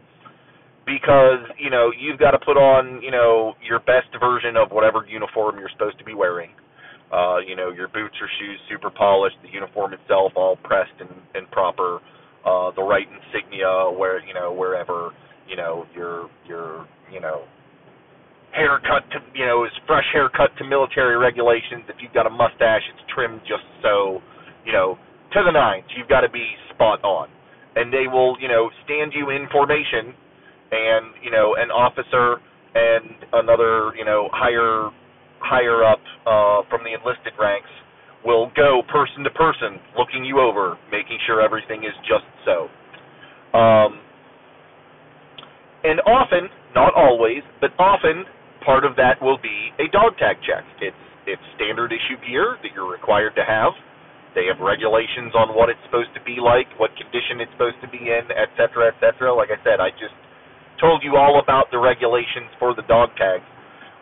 because 0.87 1.45
you 1.59 1.71
know 1.71 1.91
you've 1.97 2.19
got 2.19 2.33
to 2.33 2.39
put 2.39 2.57
on 2.57 3.01
you 3.03 3.11
know 3.11 3.55
your 3.63 3.81
best 3.81 4.09
version 4.19 4.57
of 4.57 4.71
whatever 4.71 5.07
uniform 5.09 5.59
you're 5.59 5.71
supposed 5.71 5.99
to 5.99 6.05
be 6.05 6.15
wearing. 6.15 6.51
Uh, 7.13 7.39
you 7.39 7.57
know 7.57 7.71
your 7.71 7.89
boots 7.89 8.15
or 8.21 8.29
shoes 8.39 8.59
super 8.69 8.91
polished, 8.91 9.37
the 9.43 9.51
uniform 9.51 9.93
itself 9.93 10.33
all 10.37 10.57
pressed 10.63 10.95
and, 11.01 11.11
and 11.35 11.51
proper, 11.51 11.99
the 12.45 12.83
right 12.83 13.07
insignia 13.07 13.91
where 13.97 14.25
you 14.25 14.35
know 14.35 14.53
wherever 14.53 15.11
you 15.49 15.57
know 15.57 15.85
your 15.95 16.31
your 16.47 16.87
you 17.13 17.21
know 17.21 17.45
haircut 18.53 19.07
to 19.11 19.19
you 19.35 19.47
know 19.47 19.65
his 19.65 19.73
fresh 19.87 20.07
haircut 20.13 20.51
to 20.59 20.65
military 20.65 21.17
regulations. 21.17 21.87
If 21.89 21.97
you've 22.01 22.15
got 22.15 22.27
a 22.27 22.31
mustache, 22.31 22.83
it's 22.91 23.05
trimmed 23.15 23.41
just 23.47 23.65
so, 23.83 24.21
you 24.67 24.73
know, 24.73 24.99
to 25.33 25.39
the 25.45 25.53
nines. 25.53 25.87
You've 25.97 26.09
got 26.09 26.21
to 26.23 26.31
be 26.31 26.45
spot 26.75 27.03
on, 27.05 27.29
and 27.77 27.93
they 27.93 28.07
will 28.11 28.37
you 28.41 28.49
know 28.49 28.71
stand 28.85 29.13
you 29.15 29.31
in 29.31 29.47
formation, 29.51 30.15
and 30.71 31.15
you 31.23 31.31
know 31.31 31.55
an 31.59 31.71
officer 31.71 32.43
and 32.75 33.43
another 33.45 33.95
you 33.97 34.05
know 34.05 34.29
higher 34.33 34.91
higher 35.41 35.85
up 35.85 36.03
uh, 36.27 36.63
from 36.69 36.85
the 36.85 36.93
enlisted 36.93 37.33
ranks 37.39 37.71
will 38.25 38.51
go 38.57 38.83
person 38.93 39.25
to 39.25 39.31
person, 39.31 39.81
looking 39.97 40.25
you 40.25 40.41
over, 40.41 40.77
making 40.91 41.19
sure 41.27 41.41
everything 41.41 41.85
is 41.85 41.97
just 42.05 42.27
so. 42.45 42.69
Um, 43.57 44.01
and 45.85 46.01
often, 46.05 46.49
not 46.75 46.93
always, 46.95 47.43
but 47.61 47.71
often 47.79 48.25
part 48.65 48.85
of 48.85 48.95
that 48.97 49.17
will 49.23 49.39
be 49.41 49.73
a 49.81 49.89
dog 49.89 50.17
tag 50.21 50.37
check. 50.45 50.65
It's 50.81 50.97
it's 51.27 51.43
standard 51.57 51.93
issue 51.93 52.21
gear 52.27 52.57
that 52.63 52.71
you're 52.75 52.91
required 52.91 53.37
to 53.37 53.45
have. 53.45 53.73
They 54.35 54.47
have 54.47 54.61
regulations 54.61 55.35
on 55.35 55.57
what 55.57 55.69
it's 55.69 55.81
supposed 55.87 56.13
to 56.15 56.23
be 56.23 56.39
like, 56.39 56.67
what 56.79 56.91
condition 56.97 57.41
it's 57.41 57.51
supposed 57.53 57.81
to 57.83 57.89
be 57.89 57.99
in, 57.99 58.31
et 58.31 58.51
cetera, 58.57 58.89
et 58.89 58.97
cetera. 59.01 59.33
Like 59.33 59.51
I 59.51 59.59
said, 59.65 59.81
I 59.81 59.91
just 59.97 60.15
told 60.81 61.03
you 61.03 61.17
all 61.17 61.41
about 61.43 61.71
the 61.71 61.79
regulations 61.79 62.49
for 62.59 62.75
the 62.75 62.83
dog 62.89 63.11
tag. 63.19 63.43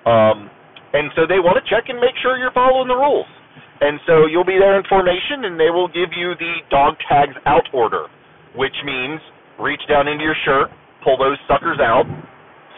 Um, 0.06 0.50
and 0.92 1.10
so 1.16 1.26
they 1.26 1.40
want 1.40 1.58
to 1.58 1.64
check 1.68 1.88
and 1.88 1.98
make 1.98 2.14
sure 2.22 2.38
you're 2.38 2.54
following 2.54 2.88
the 2.88 2.96
rules. 2.96 3.28
And 3.80 4.00
so 4.06 4.26
you'll 4.26 4.48
be 4.48 4.58
there 4.58 4.76
in 4.76 4.84
formation, 4.88 5.44
and 5.46 5.58
they 5.58 5.70
will 5.70 5.88
give 5.88 6.10
you 6.16 6.34
the 6.38 6.54
dog 6.70 6.94
tags 7.08 7.34
out 7.46 7.62
order, 7.72 8.06
which 8.56 8.74
means 8.84 9.20
reach 9.60 9.82
down 9.88 10.08
into 10.08 10.24
your 10.24 10.36
shirt, 10.44 10.68
pull 11.04 11.16
those 11.16 11.38
suckers 11.46 11.78
out, 11.80 12.04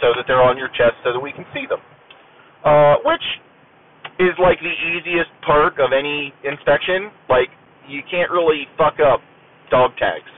so 0.00 0.12
that 0.16 0.24
they're 0.26 0.42
on 0.42 0.56
your 0.56 0.68
chest 0.68 0.96
so 1.04 1.12
that 1.12 1.20
we 1.20 1.32
can 1.32 1.44
see 1.52 1.64
them. 1.68 1.80
Uh, 2.64 2.96
which 3.04 3.24
is 4.20 4.36
like 4.36 4.60
the 4.60 4.76
easiest 4.92 5.30
part 5.44 5.80
of 5.80 5.92
any 5.96 6.32
inspection. 6.44 7.08
Like 7.28 7.48
you 7.88 8.00
can't 8.10 8.30
really 8.30 8.68
fuck 8.76 9.00
up 9.00 9.20
dog 9.70 9.92
tags. 9.96 10.28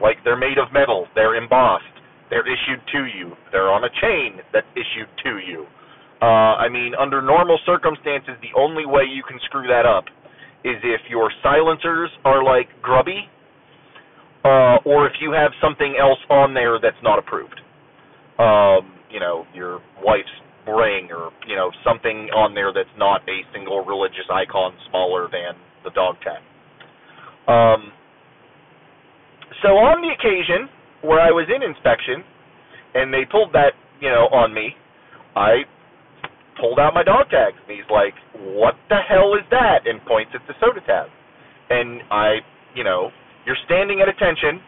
Like 0.00 0.18
they're 0.24 0.38
made 0.38 0.58
of 0.58 0.72
metal, 0.72 1.06
they're 1.14 1.34
embossed, 1.34 1.84
They're 2.30 2.46
issued 2.46 2.82
to 2.92 3.06
you. 3.06 3.32
They're 3.52 3.70
on 3.70 3.84
a 3.84 3.92
chain 4.00 4.40
that's 4.52 4.66
issued 4.74 5.10
to 5.24 5.38
you. 5.38 5.66
Uh, 6.20 6.58
I 6.58 6.68
mean, 6.68 6.94
under 6.98 7.22
normal 7.22 7.58
circumstances, 7.64 8.34
the 8.42 8.58
only 8.58 8.86
way 8.86 9.02
you 9.04 9.22
can 9.22 9.38
screw 9.44 9.68
that 9.68 9.86
up 9.86 10.04
is 10.64 10.74
if 10.82 11.00
your 11.08 11.30
silencers 11.42 12.10
are 12.24 12.42
like 12.42 12.66
grubby, 12.82 13.28
uh, 14.44 14.78
or 14.84 15.06
if 15.06 15.12
you 15.20 15.32
have 15.32 15.52
something 15.62 15.96
else 16.00 16.18
on 16.30 16.54
there 16.54 16.78
that's 16.80 17.00
not 17.02 17.18
approved. 17.18 17.60
Um, 18.38 18.94
you 19.10 19.20
know, 19.20 19.46
your 19.54 19.80
wife's 20.02 20.28
ring, 20.66 21.08
or 21.10 21.30
you 21.46 21.56
know, 21.56 21.70
something 21.84 22.28
on 22.34 22.54
there 22.54 22.72
that's 22.72 22.92
not 22.96 23.22
a 23.28 23.40
single 23.52 23.84
religious 23.84 24.26
icon 24.30 24.72
smaller 24.90 25.28
than 25.30 25.54
the 25.84 25.90
dog 25.90 26.16
tag. 26.20 26.42
Um, 27.48 27.92
so 29.62 29.68
on 29.68 30.02
the 30.02 30.12
occasion 30.12 30.68
where 31.02 31.20
I 31.20 31.30
was 31.30 31.46
in 31.48 31.62
inspection, 31.62 32.22
and 32.94 33.12
they 33.12 33.24
pulled 33.30 33.52
that, 33.54 33.72
you 34.00 34.08
know, 34.08 34.28
on 34.30 34.52
me, 34.52 34.74
I 35.34 35.62
pulled 36.60 36.78
out 36.78 36.94
my 36.94 37.02
dog 37.02 37.30
tags. 37.30 37.56
And 37.66 37.76
he's 37.76 37.88
like, 37.90 38.14
"What 38.54 38.74
the 38.88 38.98
hell 38.98 39.34
is 39.34 39.46
that?" 39.50 39.86
And 39.86 40.04
points 40.04 40.32
at 40.34 40.42
the 40.46 40.54
soda 40.60 40.80
tab. 40.82 41.08
And 41.70 42.02
I, 42.10 42.40
you 42.74 42.84
know, 42.84 43.10
you're 43.46 43.58
standing 43.64 44.00
at 44.00 44.08
attention, 44.08 44.60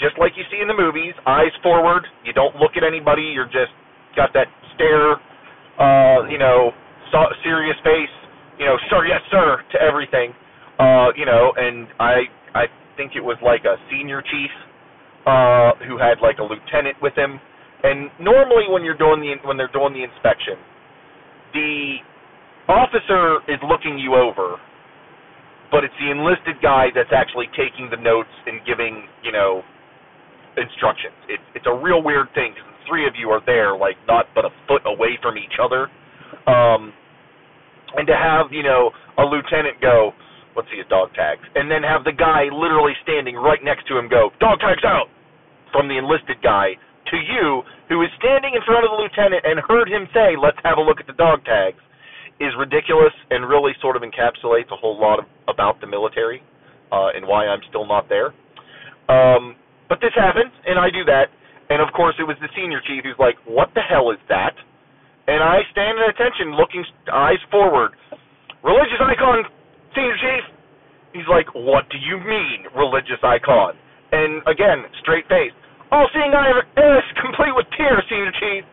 just 0.00 0.18
like 0.18 0.32
you 0.36 0.44
see 0.50 0.60
in 0.60 0.68
the 0.68 0.76
movies, 0.76 1.14
eyes 1.26 1.52
forward. 1.62 2.06
You 2.24 2.32
don't 2.32 2.56
look 2.56 2.76
at 2.76 2.84
anybody. 2.84 3.22
You're 3.22 3.50
just 3.50 3.72
got 4.16 4.32
that 4.34 4.48
stare, 4.74 5.16
uh, 5.78 6.26
you 6.28 6.38
know, 6.38 6.72
serious 7.42 7.76
face. 7.84 8.14
You 8.58 8.66
know, 8.66 8.76
sir, 8.90 9.06
yes, 9.06 9.22
sir, 9.30 9.62
to 9.72 9.78
everything. 9.80 10.34
Uh, 10.78 11.10
you 11.16 11.26
know, 11.26 11.52
and 11.56 11.86
I, 11.98 12.26
I 12.54 12.64
think 12.96 13.12
it 13.14 13.22
was 13.22 13.36
like 13.42 13.64
a 13.64 13.76
senior 13.90 14.22
chief, 14.22 14.50
uh, 15.26 15.74
who 15.86 15.98
had 15.98 16.18
like 16.22 16.38
a 16.38 16.46
lieutenant 16.46 16.96
with 17.02 17.14
him. 17.14 17.40
And 17.82 18.10
normally, 18.18 18.66
when 18.68 18.82
you're 18.82 18.98
doing 18.98 19.20
the 19.20 19.38
when 19.46 19.56
they're 19.56 19.70
doing 19.70 19.94
the 19.94 20.02
inspection, 20.02 20.58
the 21.52 21.96
officer 22.68 23.40
is 23.48 23.58
looking 23.64 23.98
you 23.98 24.14
over, 24.14 24.56
but 25.70 25.84
it's 25.84 25.94
the 26.00 26.10
enlisted 26.10 26.60
guy 26.62 26.88
that's 26.94 27.12
actually 27.12 27.46
taking 27.56 27.88
the 27.90 27.96
notes 28.00 28.32
and 28.46 28.60
giving, 28.64 29.08
you 29.22 29.32
know, 29.32 29.62
instructions. 30.56 31.14
It's 31.28 31.44
it's 31.54 31.66
a 31.66 31.74
real 31.74 32.02
weird 32.02 32.28
thing 32.34 32.52
because 32.52 32.66
the 32.66 32.80
three 32.88 33.06
of 33.06 33.14
you 33.16 33.30
are 33.30 33.40
there, 33.46 33.76
like 33.76 33.96
not 34.06 34.26
but 34.34 34.44
a 34.44 34.52
foot 34.66 34.82
away 34.84 35.18
from 35.22 35.36
each 35.38 35.56
other, 35.62 35.88
um, 36.50 36.92
and 37.96 38.06
to 38.06 38.16
have 38.16 38.50
you 38.50 38.62
know 38.62 38.90
a 39.18 39.24
lieutenant 39.24 39.80
go, 39.80 40.12
let's 40.56 40.68
see 40.70 40.78
his 40.78 40.88
dog 40.88 41.12
tags, 41.14 41.42
and 41.54 41.70
then 41.70 41.82
have 41.82 42.04
the 42.04 42.12
guy 42.12 42.50
literally 42.52 42.96
standing 43.02 43.36
right 43.36 43.62
next 43.62 43.86
to 43.88 43.96
him 43.96 44.08
go, 44.08 44.30
dog 44.40 44.58
tags 44.60 44.82
out, 44.84 45.06
from 45.72 45.88
the 45.88 45.96
enlisted 45.96 46.42
guy 46.42 46.74
to 47.10 47.18
you, 47.18 47.62
who 47.88 48.02
is 48.02 48.10
standing 48.20 48.52
in 48.54 48.62
front 48.64 48.84
of 48.84 48.90
the 48.92 48.98
lieutenant 48.98 49.42
and 49.44 49.60
heard 49.64 49.88
him 49.88 50.08
say, 50.12 50.36
let's 50.36 50.58
have 50.64 50.78
a 50.78 50.84
look 50.84 51.00
at 51.00 51.06
the 51.06 51.16
dog 51.16 51.44
tags, 51.44 51.80
is 52.40 52.54
ridiculous 52.58 53.12
and 53.30 53.48
really 53.48 53.72
sort 53.82 53.96
of 53.96 54.02
encapsulates 54.02 54.70
a 54.70 54.78
whole 54.78 54.98
lot 54.98 55.18
of, 55.18 55.26
about 55.48 55.80
the 55.80 55.88
military 55.88 56.42
uh, 56.92 57.10
and 57.14 57.26
why 57.26 57.46
I'm 57.46 57.60
still 57.68 57.86
not 57.86 58.08
there. 58.08 58.30
Um, 59.08 59.56
but 59.88 59.98
this 60.04 60.12
happens, 60.14 60.52
and 60.68 60.78
I 60.78 60.92
do 60.92 61.02
that. 61.08 61.32
And 61.68 61.82
of 61.82 61.92
course, 61.92 62.14
it 62.20 62.24
was 62.24 62.36
the 62.40 62.48
senior 62.56 62.80
chief 62.86 63.04
who's 63.04 63.18
like, 63.18 63.36
what 63.44 63.68
the 63.74 63.84
hell 63.84 64.12
is 64.12 64.20
that? 64.28 64.54
And 65.28 65.44
I 65.44 65.60
stand 65.72 66.00
at 66.00 66.08
attention, 66.08 66.56
looking 66.56 66.84
eyes 67.12 67.40
forward. 67.50 67.92
Religious 68.64 69.00
icon, 69.00 69.44
senior 69.92 70.16
chief. 70.16 70.44
He's 71.12 71.28
like, 71.28 71.48
what 71.52 71.88
do 71.90 71.98
you 72.00 72.16
mean, 72.20 72.68
religious 72.76 73.20
icon? 73.24 73.76
And 74.12 74.40
again, 74.48 74.88
straight 75.02 75.28
face 75.28 75.52
all 75.90 76.08
seeing 76.12 76.32
eye 76.34 76.52
complete 77.20 77.54
with 77.54 77.66
tears, 77.76 78.04
Senior 78.08 78.32
Chief. 78.40 78.64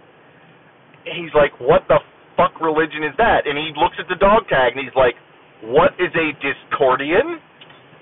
He's 1.06 1.34
like, 1.38 1.54
what 1.62 1.86
the 1.88 2.00
fuck 2.36 2.60
religion 2.60 3.04
is 3.04 3.14
that? 3.18 3.48
And 3.48 3.58
he 3.58 3.72
looks 3.78 3.96
at 4.00 4.08
the 4.10 4.18
dog 4.18 4.48
tag 4.50 4.74
and 4.76 4.82
he's 4.82 4.96
like, 4.98 5.16
what 5.64 5.94
is 6.02 6.12
a 6.14 6.34
Discordian? 6.42 7.40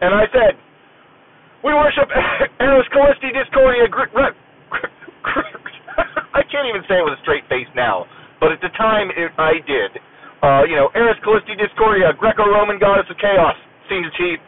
And 0.01 0.15
I 0.15 0.25
said, 0.31 0.57
we 1.63 1.71
worship 1.73 2.09
Eris 2.59 2.87
Callisti 2.91 3.31
Discordia. 3.31 3.87
I 6.33 6.41
can't 6.49 6.67
even 6.67 6.81
say 6.89 6.99
it 6.99 7.05
with 7.05 7.15
a 7.15 7.21
straight 7.21 7.45
face 7.47 7.69
now, 7.75 8.05
but 8.39 8.51
at 8.51 8.59
the 8.59 8.73
time 8.75 9.11
it, 9.13 9.31
I 9.37 9.61
did. 9.63 9.91
Uh, 10.43 10.63
you 10.67 10.75
know, 10.75 10.91
Eris 10.91 11.15
Callisti 11.23 11.55
Discordia, 11.55 12.11
Greco-Roman 12.19 12.79
goddess 12.79 13.07
of 13.07 13.17
chaos, 13.17 13.55
Senior 13.87 14.11
Chief. 14.17 14.39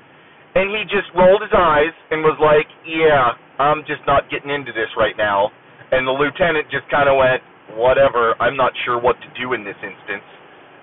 And 0.56 0.72
he 0.72 0.84
just 0.88 1.12
rolled 1.16 1.44
his 1.44 1.52
eyes 1.52 1.92
and 2.12 2.24
was 2.24 2.40
like, 2.40 2.68
yeah, 2.88 3.36
I'm 3.60 3.82
just 3.88 4.02
not 4.08 4.30
getting 4.30 4.50
into 4.50 4.72
this 4.72 4.90
right 4.98 5.16
now. 5.18 5.52
And 5.92 6.08
the 6.08 6.12
lieutenant 6.12 6.68
just 6.72 6.90
kind 6.90 7.08
of 7.08 7.16
went, 7.18 7.42
whatever, 7.78 8.36
I'm 8.40 8.58
not 8.58 8.74
sure 8.86 9.00
what 9.00 9.16
to 9.22 9.30
do 9.40 9.54
in 9.54 9.64
this 9.64 9.78
instance. 9.82 10.26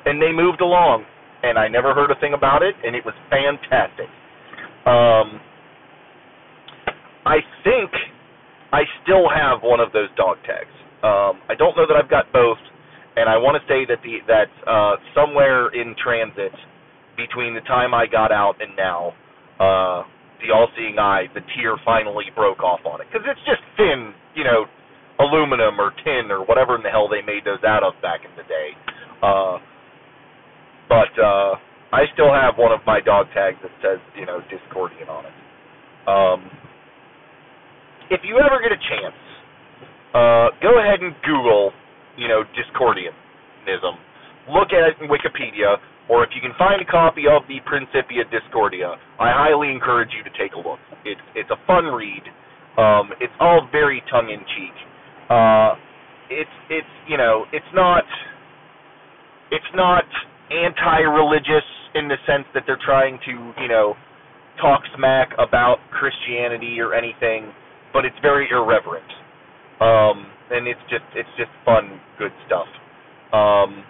And 0.06 0.20
they 0.20 0.32
moved 0.32 0.60
along, 0.60 1.04
and 1.42 1.58
I 1.58 1.68
never 1.68 1.94
heard 1.94 2.10
a 2.10 2.18
thing 2.20 2.34
about 2.34 2.62
it, 2.62 2.74
and 2.84 2.96
it 2.96 3.04
was 3.04 3.14
fantastic. 3.30 4.08
Um, 4.86 5.40
I 7.24 7.38
think 7.62 7.90
I 8.72 8.82
still 9.02 9.28
have 9.28 9.62
one 9.62 9.80
of 9.80 9.92
those 9.92 10.08
dog 10.16 10.38
tags. 10.46 10.74
Um, 11.02 11.42
I 11.48 11.54
don't 11.56 11.76
know 11.76 11.86
that 11.86 11.96
I've 11.96 12.10
got 12.10 12.32
both, 12.32 12.58
and 13.16 13.28
I 13.28 13.36
want 13.36 13.60
to 13.60 13.64
say 13.68 13.84
that 13.86 13.98
the 14.02 14.18
that 14.26 14.50
uh, 14.66 14.96
somewhere 15.14 15.68
in 15.74 15.94
transit 16.02 16.52
between 17.16 17.54
the 17.54 17.60
time 17.62 17.94
I 17.94 18.06
got 18.06 18.32
out 18.32 18.54
and 18.60 18.74
now, 18.76 19.12
uh, 19.60 20.02
the 20.42 20.52
all-seeing 20.52 20.98
eye, 20.98 21.30
the 21.34 21.40
tear 21.54 21.78
finally 21.84 22.26
broke 22.34 22.60
off 22.60 22.80
on 22.84 23.00
it 23.00 23.06
because 23.10 23.26
it's 23.26 23.40
just 23.46 23.62
thin, 23.76 24.12
you 24.34 24.44
know, 24.44 24.66
aluminum 25.18 25.78
or 25.78 25.92
tin 26.02 26.30
or 26.30 26.44
whatever 26.44 26.76
in 26.76 26.82
the 26.82 26.90
hell 26.90 27.08
they 27.08 27.22
made 27.22 27.44
those 27.44 27.62
out 27.64 27.82
of 27.82 27.94
back 28.02 28.26
in 28.26 28.32
the 28.36 28.42
day. 28.44 28.74
Uh, 29.22 29.58
but 30.88 31.12
uh, 31.16 31.54
I 31.92 32.10
still 32.12 32.32
have 32.32 32.58
one 32.58 32.72
of 32.72 32.80
my 32.86 33.00
dog 33.00 33.26
tags 33.32 33.58
that 33.62 33.72
says, 33.80 34.00
you 34.18 34.26
know, 34.26 34.40
Discordian 34.50 35.08
on 35.08 35.24
it. 35.24 35.36
Um, 36.08 36.50
if 38.10 38.20
you 38.24 38.40
ever 38.42 38.60
get 38.60 38.72
a 38.72 38.80
chance, 38.80 39.20
uh, 40.12 40.48
go 40.60 40.80
ahead 40.82 41.00
and 41.00 41.14
Google, 41.24 41.72
you 42.18 42.28
know, 42.28 42.42
Discordianism. 42.52 43.94
Look 44.50 44.74
at 44.74 44.90
it 44.90 44.96
in 45.00 45.08
Wikipedia 45.08 45.78
or 46.08 46.24
if 46.24 46.30
you 46.34 46.40
can 46.40 46.52
find 46.58 46.80
a 46.82 46.84
copy 46.84 47.24
of 47.28 47.42
the 47.48 47.60
Principia 47.66 48.24
Discordia, 48.30 48.96
I 49.20 49.30
highly 49.30 49.70
encourage 49.70 50.10
you 50.16 50.22
to 50.24 50.30
take 50.38 50.54
a 50.54 50.58
look. 50.58 50.78
It's 51.04 51.20
it's 51.34 51.50
a 51.50 51.60
fun 51.66 51.86
read. 51.86 52.22
Um, 52.78 53.10
it's 53.20 53.32
all 53.40 53.68
very 53.70 54.02
tongue 54.10 54.30
in 54.30 54.40
cheek. 54.56 54.76
Uh, 55.30 55.74
it's 56.30 56.56
it's 56.70 56.94
you 57.08 57.16
know 57.16 57.44
it's 57.52 57.72
not 57.74 58.04
it's 59.50 59.72
not 59.74 60.04
anti-religious 60.50 61.64
in 61.94 62.08
the 62.08 62.16
sense 62.26 62.44
that 62.54 62.64
they're 62.66 62.80
trying 62.84 63.18
to 63.24 63.62
you 63.62 63.68
know 63.68 63.94
talk 64.60 64.82
smack 64.96 65.30
about 65.38 65.78
Christianity 65.90 66.80
or 66.80 66.94
anything, 66.94 67.52
but 67.92 68.04
it's 68.04 68.16
very 68.22 68.48
irreverent. 68.50 69.08
Um, 69.80 70.26
and 70.50 70.68
it's 70.68 70.80
just 70.90 71.04
it's 71.14 71.28
just 71.36 71.50
fun, 71.64 72.00
good 72.18 72.32
stuff. 72.46 72.68
Um, 73.32 73.84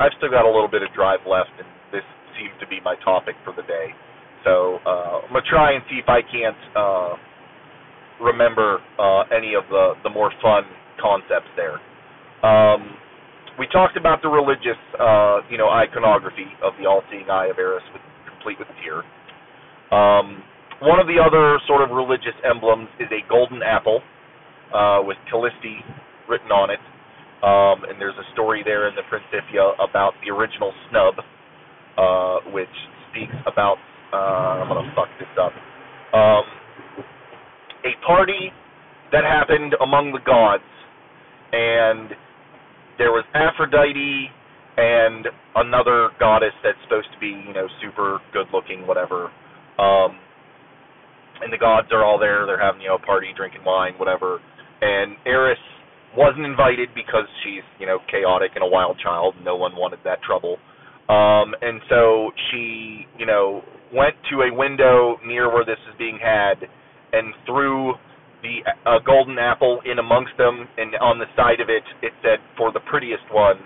I've 0.00 0.12
still 0.16 0.30
got 0.30 0.44
a 0.44 0.50
little 0.50 0.68
bit 0.68 0.82
of 0.82 0.88
drive 0.96 1.20
left, 1.28 1.52
and 1.58 1.68
this 1.92 2.02
seems 2.40 2.56
to 2.60 2.66
be 2.66 2.80
my 2.80 2.96
topic 3.04 3.36
for 3.44 3.52
the 3.52 3.62
day. 3.62 3.92
So 4.44 4.80
uh, 4.86 5.20
I'm 5.28 5.32
gonna 5.32 5.44
try 5.44 5.72
and 5.72 5.84
see 5.90 6.00
if 6.00 6.08
I 6.08 6.22
can't 6.24 6.56
uh, 6.74 7.14
remember 8.24 8.80
uh, 8.98 9.24
any 9.28 9.54
of 9.54 9.64
the 9.70 9.94
the 10.02 10.10
more 10.10 10.32
fun 10.42 10.64
concepts 11.00 11.52
there. 11.56 11.76
Um, 12.42 12.96
we 13.58 13.66
talked 13.68 13.98
about 13.98 14.22
the 14.22 14.28
religious, 14.28 14.80
uh, 14.98 15.40
you 15.50 15.58
know, 15.58 15.68
iconography 15.68 16.48
of 16.64 16.72
the 16.80 16.88
all-seeing 16.88 17.28
eye 17.28 17.48
of 17.48 17.58
Eris, 17.58 17.82
with, 17.92 18.00
complete 18.26 18.58
with 18.58 18.68
tear. 18.80 19.04
Um, 19.92 20.42
one 20.80 20.98
of 20.98 21.06
the 21.06 21.20
other 21.20 21.60
sort 21.66 21.82
of 21.82 21.90
religious 21.94 22.32
emblems 22.48 22.88
is 22.98 23.08
a 23.12 23.20
golden 23.28 23.62
apple 23.62 24.00
uh, 24.72 25.00
with 25.04 25.18
Callisti 25.30 25.84
written 26.28 26.50
on 26.50 26.70
it. 26.70 26.80
Um, 27.42 27.88
and 27.88 27.96
there's 27.98 28.16
a 28.20 28.32
story 28.34 28.62
there 28.64 28.88
in 28.88 28.94
the 28.94 29.02
Principia 29.08 29.72
about 29.80 30.12
the 30.24 30.30
original 30.30 30.72
snub, 30.90 31.14
uh, 31.96 32.50
which 32.52 32.68
speaks 33.10 33.34
about, 33.46 33.76
uh, 34.12 34.60
I'm 34.60 34.68
to 34.68 34.92
fuck 34.94 35.08
this 35.18 35.28
up, 35.40 35.52
um, 36.12 36.44
a 37.84 38.06
party 38.06 38.52
that 39.12 39.24
happened 39.24 39.74
among 39.82 40.12
the 40.12 40.20
gods, 40.20 40.68
and 41.52 42.10
there 42.98 43.10
was 43.10 43.24
Aphrodite 43.32 44.28
and 44.76 45.26
another 45.56 46.10
goddess 46.20 46.52
that's 46.62 46.78
supposed 46.84 47.08
to 47.12 47.18
be, 47.18 47.32
you 47.48 47.54
know, 47.54 47.66
super 47.82 48.20
good 48.32 48.46
looking, 48.52 48.86
whatever. 48.86 49.32
Um, 49.78 50.20
and 51.40 51.52
the 51.52 51.58
gods 51.58 51.88
are 51.90 52.04
all 52.04 52.18
there. 52.18 52.44
They're 52.44 52.60
having, 52.60 52.82
you 52.82 52.88
know, 52.88 52.96
a 52.96 53.06
party, 53.06 53.28
drinking 53.34 53.64
wine, 53.64 53.94
whatever. 53.96 54.40
And 54.80 55.16
Eris 55.26 55.58
wasn't 56.16 56.44
invited 56.44 56.90
because 56.94 57.26
she's 57.44 57.62
you 57.78 57.86
know 57.86 57.98
chaotic 58.10 58.52
and 58.54 58.64
a 58.64 58.66
wild 58.66 58.98
child. 59.02 59.34
No 59.44 59.56
one 59.56 59.76
wanted 59.76 60.00
that 60.04 60.22
trouble, 60.22 60.58
um, 61.08 61.54
and 61.62 61.80
so 61.88 62.30
she 62.50 63.06
you 63.18 63.26
know 63.26 63.62
went 63.94 64.14
to 64.30 64.42
a 64.42 64.50
window 64.54 65.18
near 65.26 65.52
where 65.52 65.64
this 65.64 65.78
is 65.88 65.94
being 65.98 66.18
had 66.22 66.54
and 67.12 67.34
threw 67.46 67.94
the 68.42 68.64
uh, 68.86 68.98
golden 69.04 69.38
apple 69.38 69.80
in 69.84 69.98
amongst 69.98 70.32
them, 70.38 70.66
and 70.78 70.94
on 70.96 71.18
the 71.18 71.26
side 71.36 71.60
of 71.60 71.68
it, 71.68 71.84
it 72.02 72.12
said 72.22 72.38
for 72.56 72.72
the 72.72 72.80
prettiest 72.88 73.24
one. 73.30 73.56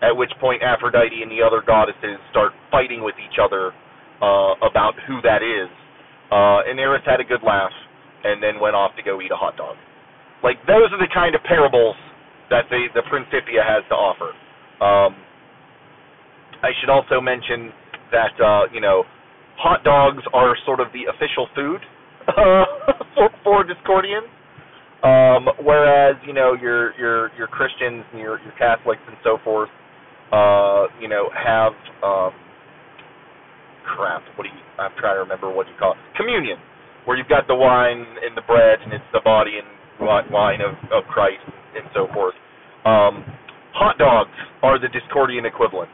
At 0.00 0.14
which 0.14 0.30
point, 0.40 0.62
Aphrodite 0.62 1.22
and 1.22 1.30
the 1.30 1.42
other 1.42 1.62
goddesses 1.64 2.22
start 2.30 2.52
fighting 2.70 3.02
with 3.02 3.14
each 3.18 3.38
other 3.42 3.74
uh, 4.22 4.54
about 4.62 4.94
who 5.06 5.20
that 5.22 5.42
is. 5.42 5.70
Uh, 6.30 6.70
and 6.70 6.78
Eris 6.78 7.02
had 7.04 7.20
a 7.20 7.24
good 7.24 7.42
laugh, 7.42 7.72
and 8.22 8.42
then 8.42 8.60
went 8.60 8.76
off 8.76 8.94
to 8.96 9.02
go 9.02 9.20
eat 9.20 9.30
a 9.32 9.36
hot 9.36 9.56
dog. 9.56 9.74
Like 10.42 10.58
those 10.66 10.90
are 10.92 10.98
the 11.00 11.10
kind 11.12 11.34
of 11.34 11.42
parables 11.44 11.96
that 12.50 12.64
the 12.70 12.88
the 12.94 13.02
Principia 13.10 13.62
has 13.62 13.82
to 13.90 13.94
offer. 13.94 14.30
Um, 14.82 15.16
I 16.62 16.70
should 16.80 16.90
also 16.90 17.20
mention 17.20 17.72
that 18.12 18.34
uh, 18.40 18.66
you 18.72 18.80
know, 18.80 19.04
hot 19.56 19.84
dogs 19.84 20.22
are 20.32 20.56
sort 20.64 20.80
of 20.80 20.88
the 20.92 21.10
official 21.10 21.48
food 21.54 21.80
uh, 22.28 22.64
for, 23.14 23.30
for 23.44 23.64
Discordians. 23.64 24.28
Um, 25.02 25.46
whereas 25.62 26.16
you 26.26 26.32
know 26.32 26.54
your 26.54 26.94
your 26.98 27.30
your 27.36 27.46
Christians 27.46 28.04
and 28.12 28.20
your 28.20 28.40
your 28.42 28.52
Catholics 28.58 29.02
and 29.06 29.16
so 29.22 29.38
forth, 29.44 29.70
uh, 30.32 30.86
you 31.00 31.08
know, 31.08 31.30
have 31.34 31.72
um, 32.02 32.32
crap. 33.86 34.22
What 34.36 34.44
do 34.44 34.50
you? 34.50 34.62
I'm 34.78 34.90
trying 34.98 35.16
to 35.16 35.20
remember 35.20 35.50
what 35.54 35.68
you 35.68 35.74
call 35.78 35.92
it. 35.92 35.98
Communion, 36.16 36.58
where 37.04 37.16
you've 37.16 37.28
got 37.28 37.46
the 37.46 37.54
wine 37.54 38.04
and 38.26 38.36
the 38.36 38.42
bread, 38.42 38.80
and 38.82 38.92
it's 38.92 39.06
the 39.12 39.20
body 39.24 39.58
and 39.58 39.77
wine 40.00 40.60
of 40.60 40.74
of 40.92 41.04
Christ 41.10 41.42
and 41.76 41.84
so 41.94 42.08
forth. 42.12 42.34
Um, 42.84 43.24
hot 43.74 43.98
dogs 43.98 44.34
are 44.62 44.78
the 44.78 44.88
Discordian 44.88 45.46
equivalent. 45.46 45.90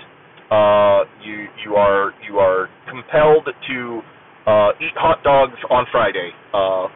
Uh, 0.51 1.05
you 1.23 1.47
you 1.65 1.75
are 1.77 2.13
you 2.29 2.39
are 2.39 2.69
compelled 2.89 3.47
to 3.47 4.01
uh, 4.47 4.71
eat 4.81 4.95
hot 4.97 5.23
dogs 5.25 5.57
on 5.71 5.87
Friday 5.91 6.31
uh, 6.53 6.87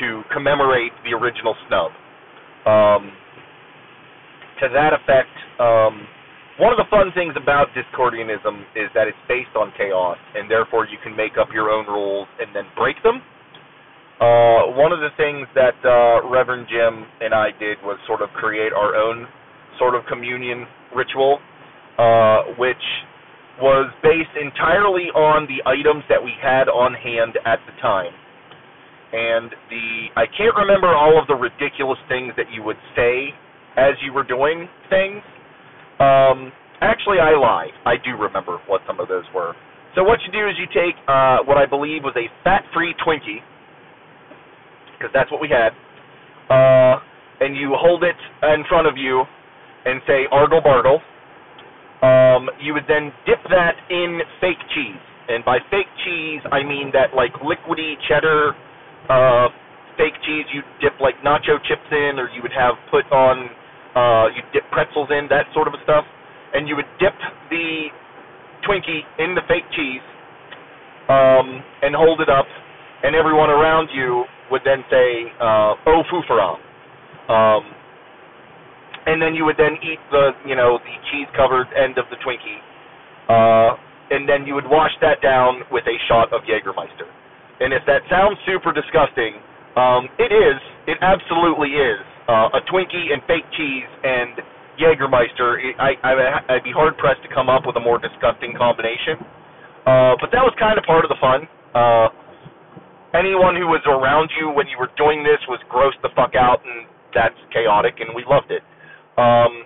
to 0.00 0.22
commemorate 0.32 0.92
the 1.04 1.16
original 1.16 1.54
snub. 1.68 1.92
Um, 2.66 3.12
to 4.60 4.68
that 4.72 4.92
effect, 4.92 5.30
um, 5.60 6.06
one 6.58 6.72
of 6.72 6.78
the 6.78 6.88
fun 6.90 7.12
things 7.14 7.34
about 7.36 7.68
Discordianism 7.76 8.64
is 8.74 8.88
that 8.94 9.06
it's 9.06 9.18
based 9.28 9.54
on 9.54 9.72
chaos, 9.76 10.16
and 10.34 10.50
therefore 10.50 10.86
you 10.86 10.96
can 11.04 11.14
make 11.14 11.36
up 11.38 11.48
your 11.52 11.70
own 11.70 11.86
rules 11.86 12.26
and 12.40 12.54
then 12.56 12.64
break 12.76 12.96
them. 13.02 13.20
Uh, 14.16 14.72
one 14.72 14.92
of 14.92 15.00
the 15.00 15.12
things 15.16 15.46
that 15.54 15.76
uh, 15.84 16.24
Reverend 16.28 16.66
Jim 16.72 17.04
and 17.20 17.34
I 17.34 17.52
did 17.60 17.76
was 17.84 17.98
sort 18.06 18.22
of 18.22 18.30
create 18.30 18.72
our 18.72 18.96
own 18.96 19.26
sort 19.78 19.94
of 19.94 20.06
communion 20.08 20.64
ritual, 20.94 21.38
uh, 21.98 22.56
which 22.56 22.80
was 23.60 23.92
based 24.02 24.32
entirely 24.40 25.12
on 25.12 25.44
the 25.48 25.60
items 25.68 26.04
that 26.08 26.22
we 26.22 26.32
had 26.40 26.68
on 26.68 26.94
hand 26.94 27.36
at 27.44 27.60
the 27.68 27.76
time. 27.80 28.12
And 29.12 29.52
the 29.68 30.08
I 30.16 30.24
can't 30.26 30.56
remember 30.56 30.88
all 30.88 31.20
of 31.20 31.28
the 31.28 31.36
ridiculous 31.36 31.98
things 32.08 32.32
that 32.36 32.48
you 32.52 32.62
would 32.64 32.80
say 32.96 33.36
as 33.76 33.92
you 34.00 34.12
were 34.12 34.24
doing 34.24 34.68
things, 34.88 35.22
um, 36.00 36.52
actually, 36.80 37.20
I 37.20 37.36
lie. 37.36 37.68
I 37.84 37.96
do 37.96 38.16
remember 38.16 38.58
what 38.66 38.80
some 38.86 39.00
of 39.00 39.08
those 39.08 39.24
were. 39.34 39.54
So 39.94 40.04
what 40.04 40.20
you 40.26 40.32
do 40.32 40.48
is 40.48 40.56
you 40.60 40.68
take 40.72 40.96
uh, 41.08 41.38
what 41.44 41.56
I 41.56 41.64
believe 41.64 42.04
was 42.04 42.12
a 42.16 42.28
fat-free 42.44 42.96
Twinkie, 43.00 43.40
because 44.98 45.12
that's 45.14 45.30
what 45.30 45.40
we 45.40 45.48
had, 45.48 45.72
uh, 46.50 47.00
and 47.40 47.56
you 47.56 47.74
hold 47.76 48.04
it 48.04 48.16
in 48.42 48.64
front 48.68 48.86
of 48.86 48.96
you 48.96 49.24
and 49.84 50.00
say 50.06 50.26
"Argle 50.30 50.60
Bargle." 50.60 51.00
Um, 52.02 52.50
you 52.60 52.74
would 52.74 52.84
then 52.88 53.12
dip 53.24 53.40
that 53.48 53.76
in 53.90 54.20
fake 54.40 54.60
cheese, 54.74 55.00
and 55.28 55.44
by 55.44 55.58
fake 55.70 55.88
cheese 56.04 56.42
I 56.52 56.62
mean 56.62 56.90
that 56.92 57.14
like 57.16 57.32
liquidy 57.40 57.96
cheddar 58.08 58.52
uh, 59.08 59.48
fake 59.96 60.14
cheese 60.24 60.44
you 60.52 60.62
dip 60.80 61.00
like 61.00 61.16
nacho 61.24 61.56
chips 61.64 61.88
in, 61.90 62.18
or 62.18 62.28
you 62.30 62.42
would 62.42 62.52
have 62.52 62.74
put 62.90 63.04
on 63.12 63.48
uh, 63.96 64.28
you 64.34 64.42
dip 64.52 64.64
pretzels 64.70 65.08
in, 65.10 65.26
that 65.28 65.48
sort 65.54 65.68
of 65.68 65.74
stuff, 65.84 66.04
and 66.52 66.68
you 66.68 66.76
would 66.76 66.88
dip 67.00 67.16
the 67.50 67.88
Twinkie 68.68 69.00
in 69.18 69.34
the 69.34 69.40
fake 69.48 69.64
cheese 69.72 70.04
um, 71.08 71.62
and 71.82 71.94
hold 71.94 72.20
it 72.20 72.28
up, 72.28 72.46
and 73.02 73.14
everyone 73.14 73.50
around 73.50 73.88
you 73.92 74.24
would 74.50 74.62
then 74.64 74.84
say, 74.90 75.32
uh, 75.40 75.74
"Oh, 75.86 76.02
fufara," 76.10 76.58
um, 77.28 77.64
and 79.06 79.20
then 79.20 79.34
you 79.34 79.44
would 79.44 79.56
then 79.56 79.76
eat 79.82 79.98
the, 80.10 80.32
you 80.46 80.56
know, 80.56 80.78
the 80.78 80.94
cheese-covered 81.10 81.68
end 81.76 81.98
of 81.98 82.06
the 82.10 82.16
Twinkie, 82.22 82.60
uh, 83.28 83.76
and 84.10 84.28
then 84.28 84.46
you 84.46 84.54
would 84.54 84.66
wash 84.68 84.92
that 85.00 85.20
down 85.22 85.62
with 85.70 85.84
a 85.86 85.96
shot 86.08 86.32
of 86.32 86.42
Jägermeister. 86.42 87.06
And 87.60 87.72
if 87.72 87.82
that 87.86 88.02
sounds 88.10 88.38
super 88.46 88.72
disgusting, 88.72 89.40
um, 89.76 90.08
it 90.18 90.32
is. 90.32 90.60
It 90.86 90.98
absolutely 91.00 91.70
is 91.76 92.00
uh, 92.28 92.48
a 92.52 92.60
Twinkie 92.70 93.12
and 93.12 93.22
fake 93.26 93.46
cheese 93.56 93.88
and 94.04 94.40
Jägermeister. 94.78 95.72
I, 95.80 95.96
I 96.04 96.54
I'd 96.54 96.64
be 96.64 96.72
hard 96.72 96.96
pressed 96.98 97.22
to 97.22 97.30
come 97.32 97.48
up 97.48 97.66
with 97.66 97.76
a 97.76 97.80
more 97.80 97.98
disgusting 97.98 98.54
combination. 98.56 99.20
Uh, 99.86 100.18
but 100.20 100.30
that 100.34 100.42
was 100.42 100.52
kind 100.58 100.78
of 100.78 100.84
part 100.84 101.04
of 101.04 101.08
the 101.08 101.20
fun. 101.20 101.46
Uh, 101.74 102.08
anyone 103.14 103.54
who 103.54 103.66
was 103.66 103.82
around 103.86 104.30
you 104.40 104.50
when 104.50 104.66
you 104.68 104.78
were 104.78 104.90
doing 104.96 105.22
this 105.22 105.38
was 105.48 105.60
grossed 105.70 106.00
the 106.02 106.10
fuck 106.16 106.34
out, 106.34 106.62
and 106.64 106.86
that's 107.14 107.38
chaotic, 107.52 108.00
and 108.00 108.14
we 108.14 108.24
loved 108.28 108.50
it. 108.50 108.62
Um, 109.18 109.64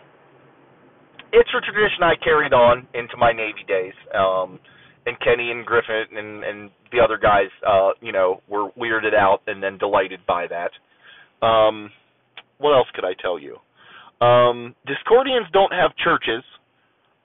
it's 1.33 1.51
a 1.51 1.61
tradition 1.63 2.03
I 2.03 2.15
carried 2.23 2.53
on 2.53 2.87
into 2.95 3.17
my 3.17 3.33
Navy 3.33 3.65
days. 3.67 3.95
Um, 4.15 4.59
and 5.07 5.19
Kenny 5.21 5.51
and 5.51 5.65
Griffin 5.65 6.17
and 6.17 6.45
and 6.45 6.71
the 6.93 7.01
other 7.01 7.19
guys, 7.19 7.49
uh, 7.67 7.91
you 8.01 8.13
know, 8.13 8.43
were 8.49 8.71
weirded 8.79 9.15
out 9.15 9.41
and 9.47 9.63
then 9.63 9.79
delighted 9.79 10.21
by 10.27 10.47
that. 10.49 10.71
Um, 11.47 11.91
what 12.59 12.75
else 12.77 12.89
could 12.95 13.05
I 13.05 13.15
tell 13.21 13.39
you? 13.39 13.57
Um, 14.25 14.75
Discordians 14.87 15.51
don't 15.53 15.73
have 15.73 15.93
churches, 15.97 16.45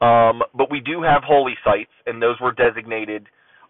um, 0.02 0.42
but 0.56 0.72
we 0.72 0.80
do 0.80 1.02
have 1.02 1.24
holy 1.24 1.56
sites, 1.64 1.92
and 2.06 2.22
those 2.22 2.40
were 2.40 2.54
designated 2.54 3.28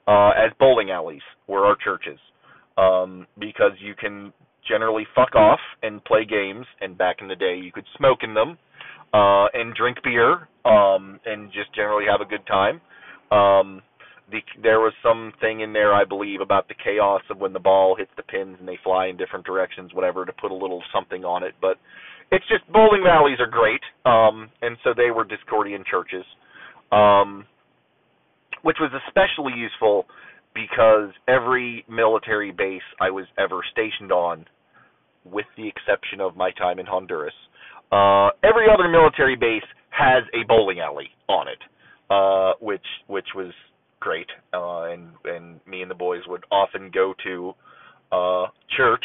uh, 0.07 0.29
as 0.29 0.51
bowling 0.59 0.91
alleys. 0.91 1.23
Were 1.47 1.65
our 1.65 1.75
churches 1.83 2.19
um, 2.77 3.27
because 3.39 3.71
you 3.79 3.93
can 3.95 4.33
generally 4.67 5.05
fuck 5.15 5.35
off 5.35 5.59
and 5.83 6.03
play 6.05 6.25
games, 6.25 6.65
and 6.81 6.97
back 6.97 7.17
in 7.21 7.27
the 7.27 7.35
day 7.35 7.55
you 7.55 7.71
could 7.71 7.85
smoke 7.97 8.19
in 8.23 8.33
them 8.33 8.57
uh, 9.13 9.45
and 9.53 9.73
drink 9.75 9.97
beer 10.03 10.47
um, 10.65 11.19
and 11.25 11.51
just 11.51 11.73
generally 11.75 12.05
have 12.09 12.21
a 12.21 12.29
good 12.29 12.45
time. 12.47 12.81
Um, 13.31 13.81
the, 14.31 14.39
there 14.61 14.79
was 14.79 14.93
something 15.03 15.61
in 15.61 15.71
there, 15.71 15.93
I 15.93 16.03
believe, 16.03 16.41
about 16.41 16.67
the 16.67 16.73
chaos 16.83 17.21
of 17.29 17.37
when 17.37 17.53
the 17.53 17.59
ball 17.59 17.95
hits 17.95 18.09
the 18.17 18.23
pins 18.23 18.57
and 18.59 18.67
they 18.67 18.77
fly 18.83 19.07
in 19.07 19.17
different 19.17 19.45
directions, 19.45 19.93
whatever, 19.93 20.25
to 20.25 20.33
put 20.33 20.51
a 20.51 20.55
little 20.55 20.81
something 20.93 21.23
on 21.23 21.43
it. 21.43 21.53
But 21.61 21.77
it's 22.31 22.45
just 22.47 22.67
bowling 22.71 23.05
alleys 23.07 23.39
are 23.39 23.47
great, 23.47 23.81
um, 24.05 24.49
and 24.61 24.77
so 24.83 24.93
they 24.95 25.11
were 25.11 25.25
Discordian 25.25 25.85
churches, 25.85 26.25
um, 26.91 27.45
which 28.63 28.77
was 28.79 28.91
especially 29.07 29.53
useful 29.55 30.05
because 30.55 31.11
every 31.27 31.85
military 31.89 32.51
base 32.51 32.81
I 32.99 33.11
was 33.11 33.25
ever 33.37 33.59
stationed 33.71 34.11
on, 34.11 34.45
with 35.25 35.45
the 35.57 35.67
exception 35.67 36.21
of 36.21 36.35
my 36.35 36.51
time 36.51 36.79
in 36.79 36.85
Honduras, 36.85 37.33
uh, 37.91 38.29
every 38.43 38.67
other 38.73 38.87
military 38.89 39.35
base 39.35 39.63
has 39.89 40.23
a 40.33 40.47
bowling 40.47 40.79
alley 40.79 41.09
on 41.27 41.47
it, 41.47 41.59
uh, 42.09 42.53
which 42.59 42.85
which 43.07 43.27
was 43.35 43.53
great. 43.99 44.27
Uh, 44.53 44.83
and 44.83 45.09
and 45.25 45.59
me 45.67 45.81
and 45.81 45.91
the 45.91 45.95
boys 45.95 46.21
would 46.27 46.43
often 46.51 46.89
go 46.93 47.13
to 47.23 47.53
uh, 48.11 48.47
church, 48.75 49.03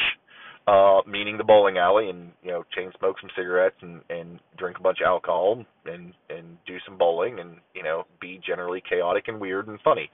uh, 0.66 1.00
meaning 1.06 1.36
the 1.36 1.44
bowling 1.44 1.78
alley, 1.78 2.10
and 2.10 2.30
you 2.42 2.50
know, 2.50 2.64
chain 2.76 2.90
smoke 2.98 3.16
some 3.20 3.30
cigarettes 3.36 3.76
and 3.82 4.00
and 4.08 4.38
drink 4.56 4.78
a 4.78 4.82
bunch 4.82 4.98
of 5.00 5.06
alcohol 5.06 5.64
and 5.86 6.12
and 6.28 6.56
do 6.66 6.76
some 6.86 6.96
bowling 6.96 7.40
and 7.40 7.56
you 7.74 7.82
know, 7.82 8.04
be 8.20 8.40
generally 8.46 8.82
chaotic 8.88 9.24
and 9.28 9.40
weird 9.40 9.68
and 9.68 9.78
funny. 9.82 10.10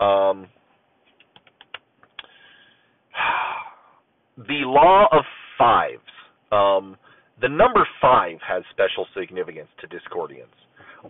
Um, 0.00 0.48
the 4.36 4.62
law 4.64 5.06
of 5.12 5.24
fives. 5.58 6.00
Um, 6.52 6.96
the 7.40 7.48
number 7.48 7.86
five 8.00 8.36
has 8.46 8.62
special 8.70 9.06
significance 9.18 9.68
to 9.80 9.86
Discordians. 9.86 10.52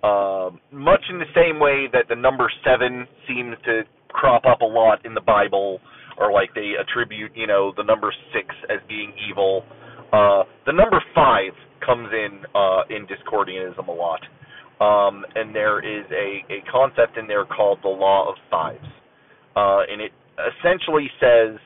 Um, 0.04 0.60
much 0.70 1.02
in 1.10 1.18
the 1.18 1.26
same 1.34 1.58
way 1.58 1.88
that 1.92 2.06
the 2.08 2.14
number 2.14 2.50
seven 2.64 3.06
seems 3.26 3.56
to 3.64 3.82
crop 4.08 4.44
up 4.46 4.60
a 4.60 4.64
lot 4.64 5.04
in 5.04 5.14
the 5.14 5.20
Bible, 5.20 5.80
or 6.18 6.32
like 6.32 6.50
they 6.54 6.74
attribute, 6.80 7.32
you 7.34 7.46
know, 7.46 7.72
the 7.76 7.82
number 7.82 8.12
six 8.32 8.54
as 8.70 8.78
being 8.88 9.12
evil. 9.28 9.64
Uh, 10.12 10.44
the 10.66 10.72
number 10.72 11.02
five 11.14 11.52
comes 11.84 12.08
in 12.12 12.42
uh, 12.54 12.82
in 12.90 13.06
Discordianism 13.06 13.88
a 13.88 13.92
lot, 13.92 14.20
um, 14.80 15.24
and 15.34 15.54
there 15.54 15.80
is 15.80 16.06
a, 16.12 16.44
a 16.52 16.62
concept 16.70 17.16
in 17.18 17.26
there 17.26 17.44
called 17.44 17.78
the 17.82 17.88
law 17.88 18.28
of 18.28 18.36
fives, 18.50 18.86
uh, 19.56 19.82
and 19.90 20.00
it 20.00 20.12
essentially 20.38 21.08
says 21.20 21.58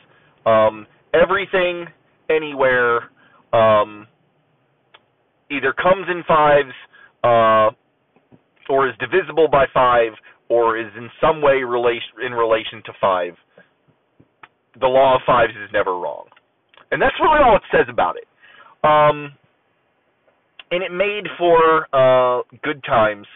um, 0.47 0.87
everything, 1.15 1.87
anywhere, 2.31 3.11
um, 3.53 4.07
either 5.51 5.73
comes 5.73 6.07
in 6.11 6.23
fives. 6.27 6.75
Uh, 7.23 7.71
or 8.71 8.89
is 8.89 8.95
divisible 8.99 9.47
by 9.47 9.67
5 9.75 10.13
or 10.49 10.79
is 10.79 10.87
in 10.97 11.11
some 11.21 11.43
way 11.43 11.63
relation 11.63 12.09
in 12.25 12.33
relation 12.33 12.83
to 12.87 12.93
5 12.99 13.33
the 14.81 14.87
law 14.87 15.17
of 15.17 15.21
fives 15.27 15.53
is 15.53 15.71
never 15.71 15.99
wrong 15.99 16.25
and 16.95 17.03
that's 17.03 17.17
really 17.21 17.41
all 17.45 17.57
it 17.57 17.63
says 17.73 17.87
about 17.89 18.15
it. 18.17 18.29
Um, 18.87 19.33
and 20.71 20.83
it 20.83 20.93
made 20.93 21.25
for 21.37 21.89
uh, 21.93 22.43
good 22.63 22.83
times 22.85 23.27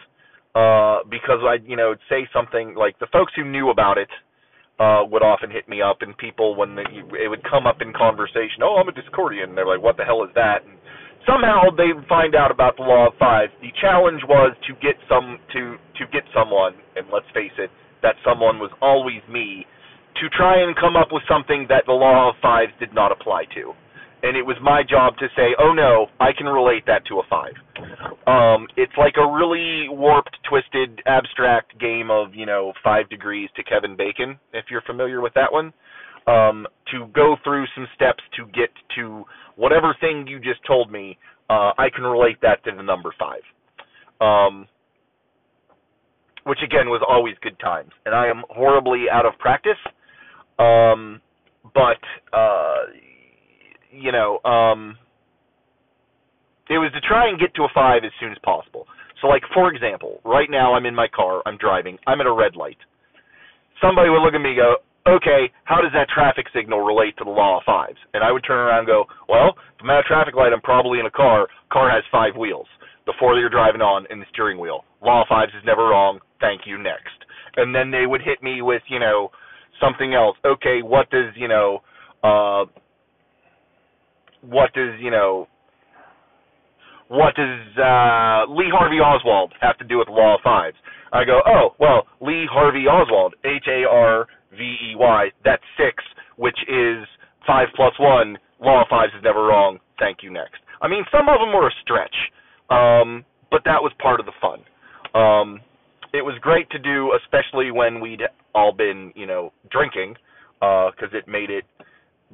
uh, 0.55 0.99
because 1.09 1.39
I, 1.43 1.57
you 1.65 1.75
know, 1.75 1.93
say 2.09 2.27
something 2.33 2.73
like 2.75 2.97
the 2.99 3.07
folks 3.11 3.33
who 3.35 3.43
knew 3.43 3.69
about 3.69 3.97
it 3.97 4.07
uh, 4.79 5.03
would 5.05 5.23
often 5.23 5.51
hit 5.51 5.67
me 5.67 5.81
up, 5.81 6.01
and 6.01 6.17
people 6.17 6.55
when 6.55 6.75
the, 6.75 6.83
it 7.19 7.27
would 7.27 7.43
come 7.43 7.67
up 7.67 7.81
in 7.81 7.91
conversation, 7.93 8.63
oh, 8.63 8.79
I'm 8.79 8.87
a 8.87 8.95
Discordian. 8.95 9.51
And 9.51 9.57
they're 9.57 9.67
like, 9.67 9.83
what 9.83 9.97
the 9.97 10.03
hell 10.03 10.23
is 10.23 10.31
that? 10.35 10.63
And 10.65 10.79
somehow 11.27 11.69
they 11.75 11.91
find 12.07 12.33
out 12.33 12.51
about 12.51 12.77
the 12.77 12.83
Law 12.83 13.07
of 13.07 13.13
Fives. 13.19 13.51
The 13.61 13.75
challenge 13.81 14.21
was 14.27 14.55
to 14.67 14.73
get 14.79 14.95
some 15.09 15.37
to 15.53 15.75
to 15.99 16.03
get 16.11 16.23
someone, 16.33 16.73
and 16.95 17.07
let's 17.11 17.27
face 17.33 17.55
it, 17.59 17.69
that 18.01 18.15
someone 18.23 18.59
was 18.59 18.71
always 18.81 19.19
me, 19.27 19.67
to 20.23 20.29
try 20.31 20.63
and 20.63 20.75
come 20.75 20.95
up 20.95 21.11
with 21.11 21.23
something 21.27 21.67
that 21.67 21.83
the 21.85 21.93
Law 21.93 22.29
of 22.29 22.35
Fives 22.41 22.71
did 22.79 22.93
not 22.93 23.11
apply 23.11 23.45
to 23.55 23.75
and 24.23 24.35
it 24.35 24.45
was 24.45 24.57
my 24.61 24.83
job 24.83 25.17
to 25.17 25.27
say, 25.35 25.55
"Oh 25.59 25.73
no, 25.73 26.07
I 26.19 26.33
can 26.33 26.47
relate 26.47 26.85
that 26.87 27.05
to 27.05 27.19
a 27.19 27.23
five. 27.29 27.53
Um, 28.27 28.67
it's 28.75 28.93
like 28.97 29.15
a 29.17 29.25
really 29.25 29.87
warped, 29.89 30.37
twisted, 30.47 31.01
abstract 31.05 31.77
game 31.79 32.11
of 32.11 32.35
you 32.35 32.45
know 32.45 32.73
five 32.83 33.09
degrees 33.09 33.49
to 33.55 33.63
Kevin 33.63 33.95
Bacon, 33.95 34.39
if 34.53 34.65
you're 34.69 34.81
familiar 34.81 35.21
with 35.21 35.33
that 35.35 35.51
one. 35.51 35.73
Um, 36.27 36.67
to 36.91 37.07
go 37.15 37.37
through 37.43 37.65
some 37.75 37.87
steps 37.95 38.21
to 38.35 38.45
get 38.47 38.69
to 38.95 39.25
whatever 39.55 39.95
thing 39.99 40.27
you 40.27 40.39
just 40.39 40.63
told 40.67 40.91
me, 40.91 41.17
uh, 41.49 41.71
I 41.77 41.89
can 41.89 42.03
relate 42.03 42.37
that 42.41 42.63
to 42.65 42.71
the 42.75 42.83
number 42.83 43.13
five. 43.17 43.41
Um, 44.21 44.67
which 46.43 46.59
again 46.63 46.89
was 46.89 47.01
always 47.07 47.35
good 47.41 47.57
times, 47.59 47.91
and 48.05 48.13
I 48.13 48.27
am 48.27 48.43
horribly 48.49 49.05
out 49.11 49.25
of 49.25 49.37
practice. 49.39 49.79
Um, 50.57 51.21
but 51.73 52.01
uh, 52.33 52.89
you 53.91 54.11
know, 54.11 54.39
um, 54.45 54.97
it 56.69 56.77
was 56.77 56.91
to 56.93 57.01
try 57.01 57.27
and 57.29 57.39
get 57.39 57.53
to 57.55 57.63
a 57.63 57.69
five 57.73 58.03
as 58.05 58.11
soon 58.19 58.31
as 58.31 58.37
possible. 58.43 58.85
So, 59.21 59.27
like 59.27 59.43
for 59.53 59.73
example, 59.73 60.21
right 60.23 60.49
now 60.49 60.73
I'm 60.73 60.85
in 60.85 60.95
my 60.95 61.07
car, 61.07 61.41
I'm 61.45 61.57
driving, 61.57 61.97
I'm 62.07 62.21
at 62.21 62.27
a 62.27 62.31
red 62.31 62.55
light. 62.55 62.77
Somebody 63.81 64.09
would 64.09 64.21
look 64.21 64.33
at 64.33 64.41
me 64.41 64.51
and 64.51 64.57
go, 64.59 64.75
"Okay, 65.07 65.51
how 65.63 65.81
does 65.81 65.91
that 65.93 66.09
traffic 66.09 66.47
signal 66.53 66.81
relate 66.81 67.17
to 67.17 67.23
the 67.23 67.29
law 67.29 67.57
of 67.57 67.63
fives?" 67.63 67.97
And 68.13 68.23
I 68.23 68.31
would 68.31 68.43
turn 68.43 68.59
around 68.59 68.79
and 68.79 68.87
go, 68.87 69.07
"Well, 69.27 69.57
if 69.77 69.83
I'm 69.83 69.89
at 69.89 69.99
a 69.99 70.03
traffic 70.03 70.35
light, 70.35 70.53
I'm 70.53 70.61
probably 70.61 70.99
in 70.99 71.05
a 71.05 71.11
car. 71.11 71.47
Car 71.69 71.89
has 71.89 72.03
five 72.11 72.35
wheels. 72.35 72.67
The 73.05 73.13
four 73.13 73.33
that 73.33 73.39
you're 73.39 73.49
driving 73.49 73.81
on, 73.81 74.05
and 74.09 74.21
the 74.21 74.25
steering 74.31 74.59
wheel. 74.59 74.85
Law 75.01 75.21
of 75.21 75.27
fives 75.27 75.53
is 75.55 75.63
never 75.65 75.87
wrong. 75.87 76.19
Thank 76.39 76.67
you. 76.67 76.77
Next." 76.77 77.25
And 77.57 77.73
then 77.73 77.89
they 77.89 78.05
would 78.05 78.21
hit 78.21 78.43
me 78.43 78.61
with, 78.61 78.83
you 78.87 78.99
know, 78.99 79.31
something 79.79 80.13
else. 80.13 80.37
Okay, 80.45 80.81
what 80.81 81.09
does 81.09 81.35
you 81.35 81.47
know? 81.47 81.81
uh 82.23 82.65
what 84.41 84.73
does 84.73 84.99
you 84.99 85.11
know 85.11 85.47
what 87.09 87.35
does 87.35 87.59
uh, 87.77 88.45
Lee 88.53 88.69
Harvey 88.71 89.01
Oswald 89.01 89.53
have 89.59 89.77
to 89.79 89.85
do 89.85 89.97
with 89.97 90.07
the 90.07 90.13
law 90.13 90.35
of 90.35 90.41
fives? 90.43 90.77
I 91.11 91.25
go, 91.25 91.41
oh, 91.45 91.73
well, 91.79 92.05
Lee 92.21 92.45
Harvey 92.49 92.85
Oswald, 92.85 93.33
H 93.43 93.65
A 93.67 93.83
R 93.89 94.27
V 94.51 94.61
E 94.61 94.95
Y, 94.95 95.29
that's 95.43 95.63
six, 95.75 96.03
which 96.37 96.57
is 96.67 97.05
five 97.47 97.67
plus 97.75 97.93
one. 97.99 98.37
Law 98.61 98.83
of 98.83 98.87
fives 98.89 99.11
is 99.17 99.23
never 99.23 99.43
wrong. 99.47 99.79
Thank 99.97 100.19
you, 100.21 100.31
next. 100.31 100.61
I 100.81 100.87
mean, 100.87 101.03
some 101.11 101.27
of 101.29 101.39
them 101.39 101.51
were 101.51 101.67
a 101.67 101.71
stretch, 101.81 102.15
um, 102.69 103.25
but 103.49 103.61
that 103.65 103.81
was 103.81 103.91
part 103.99 104.19
of 104.19 104.27
the 104.27 104.33
fun. 104.39 104.59
Um, 105.19 105.59
it 106.13 106.21
was 106.21 106.35
great 106.41 106.69
to 106.71 106.79
do, 106.79 107.11
especially 107.23 107.71
when 107.71 107.99
we'd 107.99 108.21
all 108.53 108.71
been, 108.71 109.11
you 109.15 109.25
know, 109.25 109.51
drinking, 109.71 110.15
because 110.59 111.09
uh, 111.13 111.17
it 111.17 111.27
made 111.27 111.49
it 111.49 111.65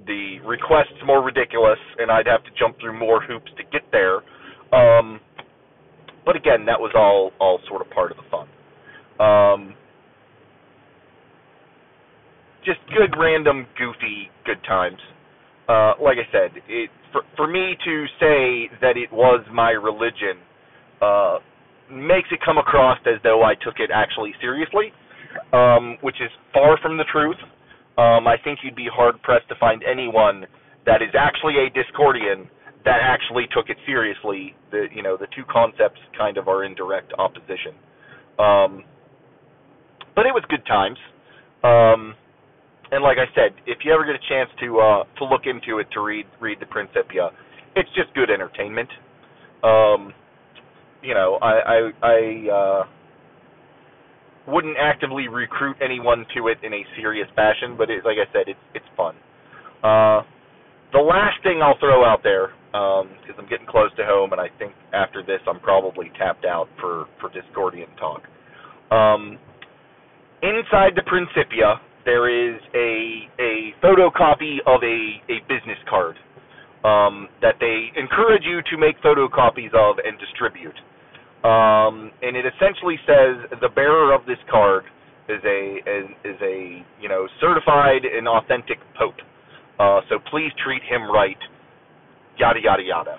the 0.05 0.39
requests 0.45 0.99
more 1.05 1.23
ridiculous, 1.23 1.79
and 1.97 2.11
I'd 2.11 2.27
have 2.27 2.43
to 2.43 2.49
jump 2.59 2.79
through 2.79 2.97
more 2.99 3.21
hoops 3.21 3.51
to 3.57 3.63
get 3.71 3.83
there. 3.91 4.17
Um, 4.73 5.19
but 6.25 6.35
again, 6.35 6.65
that 6.65 6.79
was 6.79 6.91
all 6.95 7.31
all 7.39 7.59
sort 7.67 7.81
of 7.81 7.89
part 7.91 8.11
of 8.11 8.17
the 8.17 8.23
fun. 8.29 8.47
Um, 9.19 9.75
just 12.65 12.79
good, 12.89 13.15
random, 13.17 13.67
goofy, 13.77 14.29
good 14.45 14.61
times. 14.67 14.99
Uh, 15.69 15.93
like 16.01 16.17
I 16.17 16.27
said, 16.31 16.51
it 16.67 16.89
for 17.13 17.21
for 17.37 17.47
me 17.47 17.77
to 17.85 18.05
say 18.19 18.69
that 18.81 18.97
it 18.97 19.11
was 19.13 19.45
my 19.53 19.71
religion 19.71 20.43
uh, 21.01 21.37
makes 21.89 22.27
it 22.31 22.39
come 22.43 22.57
across 22.57 22.99
as 23.05 23.21
though 23.23 23.43
I 23.43 23.53
took 23.55 23.75
it 23.79 23.91
actually 23.93 24.33
seriously, 24.41 24.91
um, 25.53 25.97
which 26.01 26.15
is 26.19 26.29
far 26.53 26.77
from 26.81 26.97
the 26.97 27.05
truth 27.11 27.37
um, 27.97 28.27
I 28.27 28.35
think 28.43 28.59
you'd 28.63 28.75
be 28.75 28.89
hard 28.91 29.21
pressed 29.21 29.47
to 29.49 29.55
find 29.59 29.83
anyone 29.83 30.45
that 30.85 31.01
is 31.01 31.15
actually 31.17 31.55
a 31.57 31.69
Discordian 31.71 32.47
that 32.83 32.99
actually 33.01 33.47
took 33.53 33.69
it 33.69 33.77
seriously. 33.85 34.55
The 34.71 34.87
you 34.93 35.01
know 35.01 35.17
the 35.17 35.27
two 35.35 35.43
concepts 35.49 35.99
kind 36.17 36.37
of 36.37 36.47
are 36.47 36.63
in 36.63 36.75
direct 36.75 37.13
opposition. 37.17 37.73
Um, 38.37 38.83
but 40.15 40.25
it 40.25 40.33
was 40.33 40.43
good 40.49 40.65
times. 40.65 40.97
Um, 41.63 42.15
and 42.91 43.03
like 43.03 43.17
I 43.17 43.25
said, 43.33 43.55
if 43.65 43.79
you 43.83 43.93
ever 43.93 44.05
get 44.05 44.15
a 44.15 44.29
chance 44.29 44.49
to 44.61 44.79
uh, 44.79 45.03
to 45.19 45.25
look 45.25 45.43
into 45.45 45.79
it 45.79 45.87
to 45.93 46.01
read 46.01 46.25
read 46.39 46.59
the 46.59 46.65
Principia, 46.67 47.31
it's 47.75 47.89
just 47.95 48.13
good 48.13 48.29
entertainment. 48.29 48.89
Um, 49.63 50.13
you 51.01 51.13
know, 51.13 51.39
I 51.41 51.53
I, 51.53 51.91
I 52.01 52.49
uh, 52.53 52.83
wouldn't 54.47 54.77
actively 54.79 55.27
recruit 55.27 55.77
anyone 55.81 56.25
to 56.35 56.47
it 56.47 56.57
in 56.63 56.73
a 56.73 56.83
serious 56.95 57.27
fashion, 57.35 57.75
but 57.77 57.89
it, 57.89 58.05
like 58.05 58.17
I 58.17 58.31
said, 58.31 58.47
it's 58.47 58.59
it's 58.73 58.85
fun. 58.95 59.15
Uh, 59.83 60.21
the 60.93 61.01
last 61.01 61.41
thing 61.43 61.61
I'll 61.61 61.77
throw 61.79 62.05
out 62.05 62.21
there, 62.23 62.49
because 62.71 63.35
um, 63.35 63.39
I'm 63.39 63.49
getting 63.49 63.67
close 63.67 63.89
to 63.97 64.05
home, 64.05 64.31
and 64.31 64.41
I 64.41 64.47
think 64.59 64.73
after 64.93 65.23
this 65.23 65.41
I'm 65.47 65.59
probably 65.59 66.11
tapped 66.17 66.45
out 66.45 66.67
for 66.79 67.05
for 67.19 67.29
Discordian 67.29 67.89
talk. 67.97 68.21
Um, 68.91 69.37
inside 70.41 70.93
the 70.95 71.03
Principia, 71.05 71.81
there 72.05 72.29
is 72.29 72.61
a 72.75 73.27
a 73.39 73.73
photocopy 73.83 74.57
of 74.65 74.81
a 74.83 75.21
a 75.29 75.39
business 75.49 75.79
card 75.89 76.15
um, 76.85 77.27
that 77.41 77.55
they 77.59 77.89
encourage 77.99 78.43
you 78.45 78.61
to 78.69 78.77
make 78.77 78.95
photocopies 79.01 79.73
of 79.73 79.97
and 80.05 80.19
distribute. 80.19 80.75
Um, 81.45 82.09
and 82.23 82.35
it 82.35 82.45
essentially 82.49 82.97
says 83.05 83.59
the 83.61 83.69
bearer 83.69 84.13
of 84.13 84.25
this 84.25 84.41
card 84.49 84.83
is 85.29 85.41
a 85.45 85.77
is, 85.85 86.09
is 86.25 86.41
a 86.41 86.83
you 86.99 87.07
know 87.07 87.27
certified 87.39 88.01
and 88.01 88.27
authentic 88.27 88.79
pope. 88.97 89.21
Uh, 89.77 90.01
so 90.09 90.17
please 90.31 90.49
treat 90.63 90.81
him 90.89 91.03
right. 91.03 91.37
Yada 92.39 92.59
yada 92.63 92.81
yada. 92.81 93.17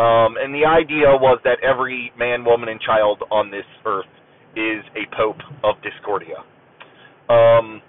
Um, 0.00 0.34
and 0.38 0.54
the 0.54 0.66
idea 0.66 1.10
was 1.18 1.40
that 1.44 1.58
every 1.62 2.12
man, 2.18 2.44
woman, 2.44 2.68
and 2.68 2.80
child 2.80 3.22
on 3.30 3.50
this 3.50 3.66
earth 3.84 4.06
is 4.54 4.84
a 4.94 5.16
pope 5.16 5.42
of 5.64 5.74
Discordia. 5.82 6.38
Um, 7.28 7.80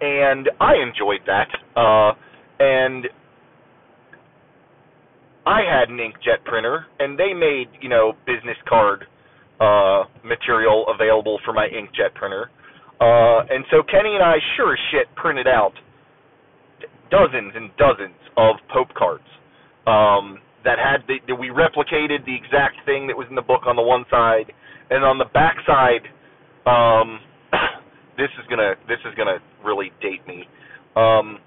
and 0.00 0.50
I 0.60 0.74
enjoyed 0.76 1.20
that. 1.26 1.48
Uh, 1.76 2.12
and 2.60 3.06
I 5.46 5.60
had 5.60 5.88
an 5.90 5.98
inkjet 5.98 6.44
printer, 6.44 6.86
and 6.98 7.18
they 7.18 7.34
made 7.34 7.68
you 7.80 7.88
know 7.88 8.14
business 8.26 8.56
card 8.68 9.04
uh, 9.60 10.04
material 10.24 10.86
available 10.88 11.38
for 11.44 11.52
my 11.52 11.68
inkjet 11.68 12.14
printer. 12.14 12.50
Uh, 13.00 13.44
and 13.50 13.64
so 13.70 13.82
Kenny 13.82 14.14
and 14.14 14.22
I 14.22 14.36
sure 14.56 14.72
as 14.72 14.78
shit 14.90 15.14
printed 15.16 15.46
out 15.46 15.72
dozens 17.10 17.52
and 17.54 17.70
dozens 17.76 18.18
of 18.36 18.56
Pope 18.72 18.94
cards 18.96 19.24
um, 19.86 20.38
that 20.64 20.78
had 20.78 21.06
the, 21.06 21.16
that 21.28 21.34
we 21.34 21.48
replicated 21.48 22.24
the 22.24 22.34
exact 22.34 22.76
thing 22.86 23.06
that 23.06 23.16
was 23.16 23.26
in 23.28 23.36
the 23.36 23.42
book 23.42 23.62
on 23.66 23.76
the 23.76 23.82
one 23.82 24.04
side, 24.10 24.50
and 24.90 25.04
on 25.04 25.18
the 25.18 25.26
back 25.26 25.56
side, 25.66 26.08
um, 26.66 27.20
this 28.16 28.30
is 28.40 28.46
gonna 28.48 28.74
this 28.88 28.98
is 29.04 29.14
gonna 29.16 29.38
really 29.64 29.92
date 30.00 30.26
me. 30.26 30.44
Um, 30.96 31.38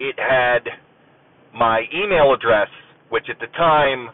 it 0.00 0.16
had 0.18 0.64
my 1.54 1.82
email 1.94 2.32
address, 2.34 2.68
which 3.10 3.26
at 3.30 3.38
the 3.40 3.48
time 3.56 4.10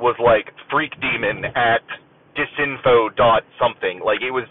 was 0.00 0.16
like 0.18 0.48
freakdemon 0.72 1.44
at 1.56 1.82
disinfo 2.36 3.14
dot 3.16 3.42
something. 3.60 4.00
Like 4.04 4.22
it 4.22 4.30
was 4.30 4.48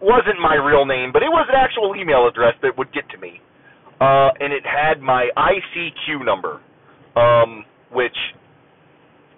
wasn't 0.00 0.40
my 0.40 0.54
real 0.54 0.84
name, 0.84 1.10
but 1.12 1.22
it 1.22 1.30
was 1.30 1.46
an 1.48 1.56
actual 1.56 1.96
email 1.96 2.28
address 2.28 2.54
that 2.62 2.76
would 2.78 2.92
get 2.92 3.08
to 3.10 3.18
me. 3.18 3.40
Uh, 4.00 4.28
and 4.40 4.52
it 4.52 4.62
had 4.64 5.00
my 5.00 5.28
ICQ 5.36 6.24
number, 6.24 6.60
um, 7.16 7.64
which 7.92 8.16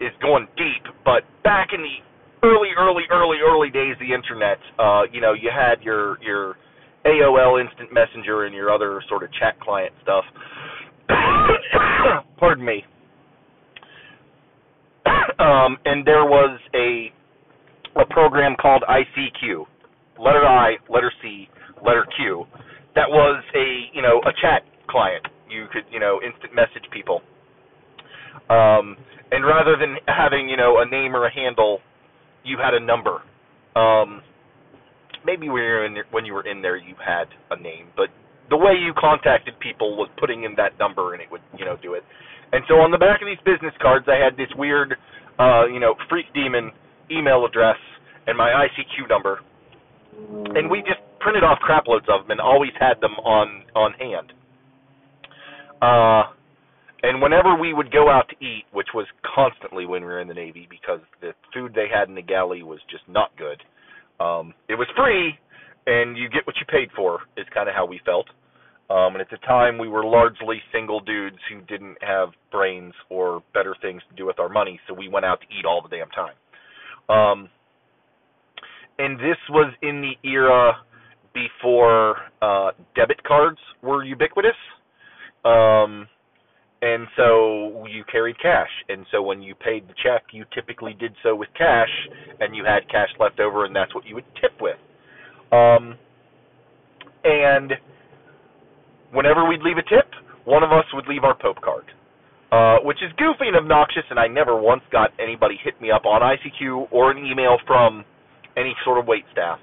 is 0.00 0.10
going 0.20 0.48
deep. 0.56 0.82
But 1.04 1.22
back 1.44 1.68
in 1.72 1.80
the 1.80 1.96
early, 2.46 2.70
early, 2.76 3.04
early, 3.10 3.38
early 3.38 3.70
days 3.70 3.94
of 3.94 4.00
the 4.00 4.14
internet, 4.14 4.58
uh, 4.78 5.02
you 5.12 5.20
know, 5.20 5.32
you 5.32 5.50
had 5.54 5.82
your 5.82 6.18
your 6.22 6.56
AOL 7.06 7.62
Instant 7.62 7.92
Messenger 7.92 8.44
and 8.44 8.54
your 8.54 8.70
other 8.70 9.02
sort 9.08 9.22
of 9.22 9.30
chat 9.38 9.58
client 9.60 9.94
stuff. 10.02 10.24
Pardon 12.38 12.64
me. 12.64 12.84
um, 15.38 15.78
and 15.84 16.06
there 16.06 16.24
was 16.24 16.58
a 16.74 17.12
a 18.00 18.06
program 18.10 18.54
called 18.60 18.84
ICQ, 18.88 19.64
letter 20.18 20.46
I, 20.46 20.76
letter 20.88 21.12
C, 21.22 21.48
letter 21.84 22.06
Q, 22.16 22.46
that 22.94 23.08
was 23.08 23.42
a 23.56 23.90
you 23.94 24.02
know 24.02 24.20
a 24.26 24.32
chat 24.40 24.62
client 24.88 25.26
You 25.50 25.66
could, 25.72 25.84
you 25.92 26.00
know, 26.00 26.20
instant 26.24 26.54
message 26.54 26.88
people. 26.92 27.22
Um, 28.50 28.96
and 29.30 29.44
rather 29.44 29.76
than 29.76 29.96
having, 30.06 30.48
you 30.48 30.56
know, 30.56 30.80
a 30.80 30.86
name 30.86 31.14
or 31.14 31.26
a 31.26 31.34
handle, 31.34 31.80
you 32.44 32.56
had 32.58 32.74
a 32.74 32.80
number. 32.80 33.22
Um, 33.76 34.22
maybe 35.24 35.48
when 35.48 35.62
you 35.62 35.70
were 35.70 35.84
in 35.86 35.94
there, 35.94 36.06
when 36.10 36.24
you 36.24 36.32
were 36.34 36.46
in 36.46 36.62
there, 36.62 36.76
you 36.76 36.94
had 37.04 37.26
a 37.50 37.60
name, 37.60 37.88
but 37.96 38.08
the 38.50 38.56
way 38.56 38.72
you 38.72 38.92
contacted 38.98 39.58
people 39.60 39.96
was 39.96 40.08
putting 40.18 40.44
in 40.44 40.54
that 40.56 40.78
number, 40.78 41.14
and 41.14 41.22
it 41.22 41.30
would, 41.30 41.42
you 41.58 41.64
know, 41.64 41.76
do 41.82 41.94
it. 41.94 42.02
And 42.52 42.64
so 42.68 42.74
on 42.80 42.90
the 42.90 42.98
back 42.98 43.20
of 43.20 43.28
these 43.28 43.40
business 43.44 43.74
cards, 43.80 44.06
I 44.08 44.16
had 44.16 44.36
this 44.36 44.48
weird, 44.56 44.96
uh, 45.38 45.66
you 45.66 45.80
know, 45.80 45.94
freak 46.08 46.26
demon 46.32 46.72
email 47.10 47.44
address 47.44 47.76
and 48.26 48.36
my 48.36 48.50
ICQ 48.50 49.08
number, 49.08 49.40
and 50.56 50.70
we 50.70 50.80
just 50.80 51.00
printed 51.20 51.44
off 51.44 51.58
craploads 51.60 52.08
of 52.08 52.22
them 52.24 52.30
and 52.30 52.40
always 52.40 52.72
had 52.78 53.00
them 53.00 53.12
on 53.24 53.64
on 53.74 53.92
hand. 53.94 54.32
Uh, 55.80 56.32
and 57.02 57.22
whenever 57.22 57.54
we 57.54 57.72
would 57.72 57.92
go 57.92 58.10
out 58.10 58.28
to 58.28 58.44
eat, 58.44 58.64
which 58.72 58.88
was 58.94 59.06
constantly 59.22 59.86
when 59.86 60.02
we 60.02 60.08
were 60.08 60.20
in 60.20 60.26
the 60.26 60.34
Navy, 60.34 60.66
because 60.68 61.00
the 61.20 61.32
food 61.54 61.72
they 61.74 61.86
had 61.92 62.08
in 62.08 62.14
the 62.14 62.22
galley 62.22 62.62
was 62.62 62.80
just 62.90 63.04
not 63.08 63.30
good. 63.36 63.62
Um, 64.22 64.52
it 64.68 64.74
was 64.74 64.88
free, 64.96 65.38
and 65.86 66.18
you 66.18 66.28
get 66.28 66.46
what 66.46 66.56
you 66.56 66.66
paid 66.66 66.88
for. 66.96 67.20
Is 67.36 67.46
kind 67.54 67.68
of 67.68 67.74
how 67.74 67.86
we 67.86 68.00
felt. 68.04 68.26
Um, 68.90 69.14
and 69.14 69.20
at 69.20 69.28
the 69.30 69.36
time, 69.38 69.76
we 69.76 69.88
were 69.88 70.04
largely 70.04 70.62
single 70.72 71.00
dudes 71.00 71.36
who 71.50 71.60
didn't 71.62 71.96
have 72.00 72.30
brains 72.50 72.94
or 73.10 73.42
better 73.52 73.74
things 73.82 74.00
to 74.08 74.16
do 74.16 74.24
with 74.24 74.38
our 74.38 74.48
money, 74.48 74.80
so 74.88 74.94
we 74.94 75.08
went 75.08 75.26
out 75.26 75.40
to 75.40 75.46
eat 75.46 75.66
all 75.66 75.82
the 75.82 75.94
damn 75.94 76.08
time. 76.10 76.34
Um, 77.10 77.50
and 78.98 79.18
this 79.18 79.36
was 79.50 79.72
in 79.82 80.00
the 80.00 80.28
era 80.28 80.72
before 81.34 82.16
uh, 82.40 82.70
debit 82.96 83.22
cards 83.24 83.58
were 83.82 84.04
ubiquitous. 84.04 84.56
Um, 85.44 86.08
and 86.80 87.06
so 87.16 87.86
you 87.86 88.04
carried 88.10 88.36
cash. 88.40 88.70
And 88.88 89.04
so 89.10 89.22
when 89.22 89.42
you 89.42 89.54
paid 89.54 89.88
the 89.88 89.94
check, 90.02 90.24
you 90.32 90.44
typically 90.54 90.94
did 90.94 91.12
so 91.22 91.34
with 91.34 91.48
cash, 91.56 91.88
and 92.40 92.54
you 92.54 92.64
had 92.64 92.88
cash 92.88 93.08
left 93.18 93.40
over, 93.40 93.64
and 93.64 93.74
that's 93.74 93.94
what 93.94 94.06
you 94.06 94.14
would 94.14 94.24
tip 94.40 94.52
with. 94.60 94.76
Um, 95.52 95.96
and 97.24 97.72
whenever 99.12 99.46
we'd 99.46 99.62
leave 99.62 99.78
a 99.78 99.86
tip, 99.88 100.08
one 100.44 100.62
of 100.62 100.72
us 100.72 100.84
would 100.94 101.06
leave 101.06 101.24
our 101.24 101.36
Pope 101.36 101.60
card, 101.60 101.84
uh, 102.52 102.78
which 102.84 102.98
is 103.02 103.12
goofy 103.18 103.48
and 103.48 103.56
obnoxious, 103.56 104.04
and 104.10 104.18
I 104.18 104.26
never 104.26 104.60
once 104.60 104.82
got 104.90 105.10
anybody 105.20 105.58
hit 105.62 105.80
me 105.80 105.90
up 105.90 106.06
on 106.06 106.22
ICQ 106.22 106.88
or 106.90 107.10
an 107.10 107.18
email 107.18 107.58
from 107.66 108.04
any 108.56 108.74
sort 108.84 108.98
of 108.98 109.06
wait 109.06 109.24
staff. 109.32 109.58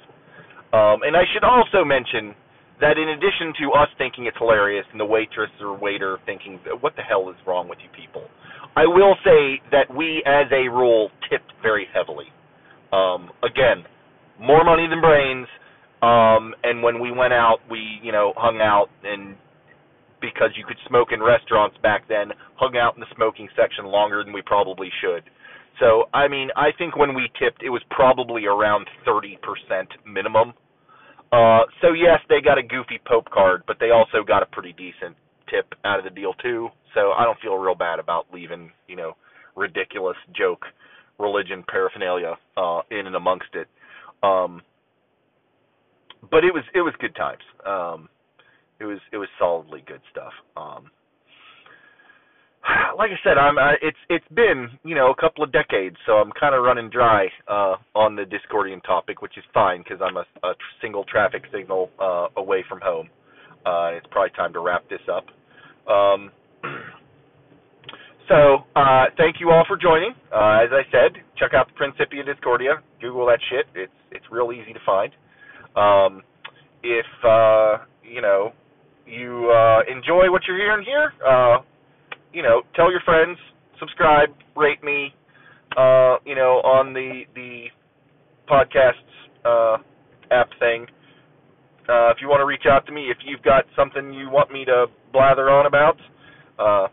Um, 0.73 1.03
and 1.03 1.15
I 1.15 1.23
should 1.33 1.43
also 1.43 1.83
mention 1.85 2.35
that 2.81 2.97
in 2.97 3.09
addition 3.09 3.53
to 3.63 3.71
us 3.71 3.87
thinking 3.97 4.25
it's 4.25 4.37
hilarious 4.37 4.85
and 4.91 4.99
the 4.99 5.05
waitress 5.05 5.49
or 5.61 5.77
waiter 5.77 6.17
thinking, 6.25 6.59
what 6.81 6.95
the 6.95 7.01
hell 7.01 7.29
is 7.29 7.35
wrong 7.47 7.69
with 7.69 7.79
you 7.81 7.89
people? 7.95 8.27
I 8.75 8.85
will 8.85 9.15
say 9.23 9.61
that 9.71 9.87
we, 9.95 10.21
as 10.25 10.51
a 10.51 10.67
rule, 10.67 11.09
tipped 11.29 11.53
very 11.63 11.87
heavily. 11.93 12.27
Um, 12.91 13.31
again, 13.43 13.87
more 14.39 14.65
money 14.65 14.87
than 14.89 14.99
brains, 14.99 15.47
um, 16.05 16.53
and 16.63 16.83
when 16.83 16.99
we 16.99 17.11
went 17.11 17.33
out, 17.33 17.57
we 17.69 17.99
you 18.03 18.11
know 18.11 18.33
hung 18.37 18.59
out 18.61 18.89
and 19.03 19.35
because 20.21 20.51
you 20.55 20.65
could 20.65 20.77
smoke 20.87 21.09
in 21.11 21.21
restaurants 21.21 21.77
back 21.83 22.07
then, 22.07 22.31
hung 22.55 22.77
out 22.77 22.95
in 22.95 22.99
the 22.99 23.05
smoking 23.15 23.47
section 23.55 23.85
longer 23.85 24.23
than 24.23 24.33
we 24.33 24.41
probably 24.41 24.89
should. 25.01 25.23
So 25.79 26.05
I 26.13 26.27
mean, 26.27 26.49
I 26.55 26.69
think 26.77 26.95
when 26.95 27.13
we 27.15 27.29
tipped, 27.39 27.63
it 27.63 27.69
was 27.69 27.81
probably 27.89 28.45
around 28.45 28.87
thirty 29.05 29.37
percent 29.41 29.89
minimum. 30.05 30.53
Uh, 31.31 31.61
so 31.81 31.93
yes, 31.93 32.19
they 32.29 32.39
got 32.39 32.57
a 32.57 32.63
goofy 32.63 32.99
Pope 33.05 33.29
card, 33.29 33.63
but 33.67 33.77
they 33.79 33.89
also 33.89 34.23
got 34.25 34.43
a 34.43 34.45
pretty 34.45 34.73
decent 34.73 35.15
tip 35.49 35.73
out 35.83 35.99
of 35.99 36.05
the 36.05 36.11
deal 36.11 36.33
too. 36.35 36.69
So 36.93 37.11
I 37.11 37.23
don't 37.23 37.39
feel 37.39 37.57
real 37.57 37.75
bad 37.75 37.99
about 37.99 38.27
leaving, 38.33 38.71
you 38.87 38.95
know, 38.95 39.13
ridiculous 39.55 40.17
joke, 40.37 40.63
religion 41.19 41.63
paraphernalia 41.67 42.35
uh, 42.57 42.81
in 42.91 43.07
and 43.07 43.15
amongst 43.15 43.53
it. 43.53 43.67
Um, 44.23 44.61
but 46.31 46.43
it 46.43 46.53
was 46.53 46.63
it 46.73 46.81
was 46.81 46.93
good 46.99 47.15
times. 47.15 47.43
Um, 47.65 48.09
it 48.79 48.85
was 48.85 48.99
it 49.11 49.17
was 49.17 49.27
solidly 49.39 49.83
good 49.87 50.01
stuff. 50.11 50.33
Um, 50.57 50.91
like 52.97 53.11
I 53.11 53.19
said, 53.23 53.37
I'm 53.37 53.57
uh, 53.57 53.73
it's 53.81 53.97
it's 54.09 54.27
been 54.33 54.69
you 54.83 54.95
know 54.95 55.11
a 55.11 55.15
couple 55.15 55.43
of 55.43 55.51
decades, 55.51 55.95
so 56.05 56.13
I'm 56.13 56.31
kind 56.39 56.55
of 56.55 56.63
running 56.63 56.89
dry 56.89 57.27
uh, 57.47 57.75
on 57.93 58.15
the 58.15 58.23
Discordian 58.23 58.83
topic, 58.83 59.21
which 59.21 59.37
is 59.37 59.43
fine 59.53 59.83
because 59.83 59.99
I'm 60.01 60.17
a, 60.17 60.25
a 60.43 60.53
single 60.81 61.03
traffic 61.05 61.43
signal 61.53 61.89
uh, 61.99 62.27
away 62.37 62.63
from 62.67 62.79
home. 62.81 63.09
Uh, 63.65 63.91
it's 63.93 64.07
probably 64.11 64.31
time 64.35 64.53
to 64.53 64.59
wrap 64.59 64.87
this 64.89 65.01
up. 65.11 65.25
Um, 65.91 66.31
so 68.29 68.65
uh, 68.75 69.05
thank 69.17 69.37
you 69.39 69.51
all 69.51 69.63
for 69.67 69.77
joining. 69.77 70.11
Uh, 70.33 70.61
as 70.63 70.69
I 70.71 70.83
said, 70.91 71.21
check 71.37 71.53
out 71.53 71.67
the 71.67 71.73
Principia 71.73 72.23
Discordia. 72.23 72.81
Google 73.01 73.25
that 73.27 73.39
shit. 73.49 73.65
It's 73.75 73.93
it's 74.11 74.25
real 74.31 74.51
easy 74.51 74.73
to 74.73 74.79
find. 74.85 75.11
Um, 75.75 76.23
if 76.83 77.05
uh, 77.23 77.77
you 78.03 78.21
know 78.21 78.51
you 79.05 79.51
uh, 79.51 79.81
enjoy 79.91 80.31
what 80.31 80.43
you're 80.47 80.57
hearing 80.57 80.85
here, 80.85 81.13
uh, 81.27 81.57
you 82.33 82.43
know, 82.43 82.61
tell 82.75 82.91
your 82.91 83.01
friends, 83.01 83.37
subscribe, 83.79 84.29
rate 84.55 84.83
me, 84.83 85.13
uh, 85.77 86.17
you 86.25 86.35
know, 86.35 86.61
on 86.63 86.93
the 86.93 87.23
the 87.33 87.65
podcasts 88.49 88.93
uh, 89.45 89.77
app 90.31 90.49
thing. 90.59 90.85
Uh, 91.87 92.09
if 92.09 92.17
you 92.19 92.27
want 92.27 92.41
to 92.41 92.45
reach 92.45 92.65
out 92.69 92.85
to 92.87 92.91
me, 92.91 93.11
if 93.11 93.17
you've 93.25 93.43
got 93.43 93.65
something 93.75 94.11
you 94.11 94.29
want 94.29 94.51
me 94.51 94.65
to 94.65 94.87
blather 95.13 95.49
on 95.51 95.67
about, 95.67 95.97
uh, 96.57 96.87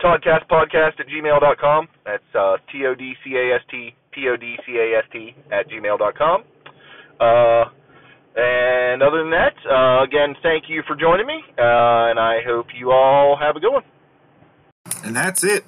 Todcast 0.00 0.48
Podcast 0.50 1.00
at 1.00 1.06
gmail.com. 1.08 1.88
That's 2.04 2.22
uh, 2.34 2.56
T 2.72 2.84
O 2.86 2.94
D 2.94 3.14
C 3.24 3.34
A 3.36 3.56
S 3.56 3.62
T 3.70 3.94
P 4.12 4.28
O 4.28 4.36
D 4.36 4.56
C 4.66 4.76
A 4.76 4.98
S 4.98 5.04
T 5.12 5.34
at 5.52 5.68
gmail.com. 5.68 6.44
Uh, 7.20 7.64
and 8.36 9.02
other 9.02 9.18
than 9.18 9.30
that, 9.30 9.54
uh, 9.68 10.02
again, 10.02 10.34
thank 10.42 10.64
you 10.68 10.82
for 10.86 10.94
joining 10.94 11.26
me, 11.26 11.42
uh, 11.58 12.10
and 12.10 12.18
I 12.20 12.40
hope 12.46 12.66
you 12.78 12.90
all 12.90 13.36
have 13.36 13.56
a 13.56 13.60
good 13.60 13.72
one. 13.72 13.84
And 15.04 15.16
that's 15.16 15.42
it. 15.42 15.64